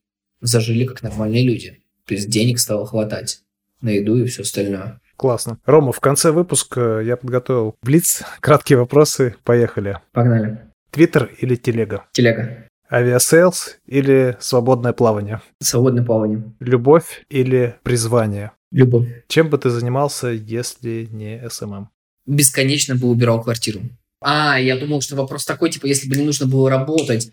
[0.40, 1.82] зажили как нормальные люди.
[2.06, 3.42] То есть денег стало хватать
[3.82, 5.00] на еду и все остальное.
[5.16, 5.58] Классно.
[5.66, 8.22] Рома, в конце выпуска я подготовил блиц.
[8.40, 9.36] Краткие вопросы.
[9.44, 9.98] Поехали.
[10.12, 10.60] Погнали.
[10.92, 12.06] Твиттер или телега?
[12.12, 12.69] Телега.
[12.90, 15.40] Aviasales или свободное плавание?
[15.60, 16.42] Свободное плавание.
[16.58, 18.52] Любовь или призвание?
[18.72, 19.08] Любовь.
[19.28, 21.88] Чем бы ты занимался, если не СММ?
[22.26, 23.80] Бесконечно бы убирал квартиру.
[24.20, 27.32] А, я думал, что вопрос такой, типа, если бы не нужно было работать,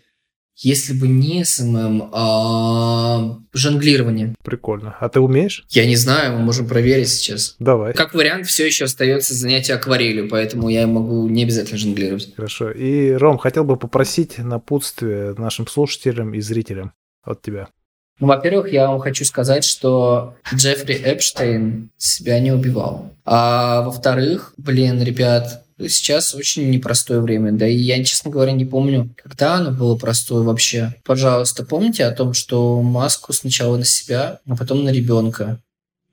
[0.58, 4.34] если бы не СММ, а жонглирование.
[4.42, 4.96] Прикольно.
[4.98, 5.64] А ты умеешь?
[5.68, 7.56] Я не знаю, мы можем проверить сейчас.
[7.58, 7.94] Давай.
[7.94, 12.34] Как вариант, все еще остается занятие акварелью, поэтому я могу не обязательно жонглировать.
[12.34, 12.70] Хорошо.
[12.70, 16.92] И, Ром, хотел бы попросить напутствие нашим слушателям и зрителям
[17.22, 17.68] от тебя.
[18.20, 23.14] Ну, во-первых, я вам хочу сказать, что Джеффри Эпштейн себя не убивал.
[23.24, 27.52] А во-вторых, блин, ребят, сейчас очень непростое время.
[27.52, 30.94] Да и я, честно говоря, не помню, когда оно было простое вообще.
[31.04, 35.60] Пожалуйста, помните о том, что маску сначала на себя, а потом на ребенка.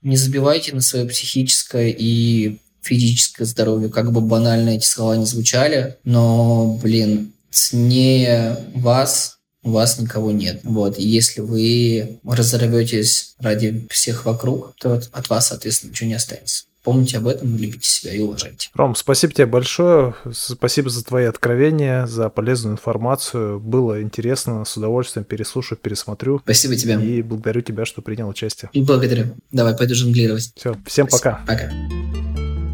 [0.01, 5.97] Не забивайте на свое психическое и физическое здоровье, как бы банально эти слова не звучали,
[6.03, 9.36] но, блин, ценнее вас
[9.66, 10.59] у вас никого нет.
[10.63, 10.99] Вот.
[10.99, 16.66] И если вы разорветесь ради всех вокруг, то от вас, соответственно, ничего не останется.
[16.86, 18.70] Помните об этом, любите себя и уважайте.
[18.76, 20.14] Ром, спасибо тебе большое.
[20.32, 23.60] Спасибо за твои откровения, за полезную информацию.
[23.60, 26.40] Было интересно, с удовольствием переслушаю, пересмотрю.
[26.44, 26.94] Спасибо тебе.
[27.04, 28.70] И благодарю тебя, что принял участие.
[28.72, 29.36] И благодарю.
[29.52, 30.52] Давай, пойду жонглировать.
[30.56, 31.42] Все, всем Спасибо.
[31.48, 31.68] пока.
[31.68, 31.72] Пока.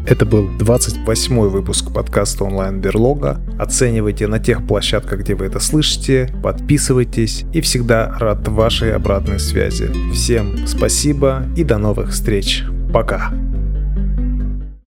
[0.06, 3.40] Это был 28 выпуск подкаста онлайн Берлога.
[3.58, 9.90] Оценивайте на тех площадках, где вы это слышите, подписывайтесь и всегда рад вашей обратной связи.
[10.12, 12.64] Всем спасибо и до новых встреч.
[12.92, 13.32] Пока.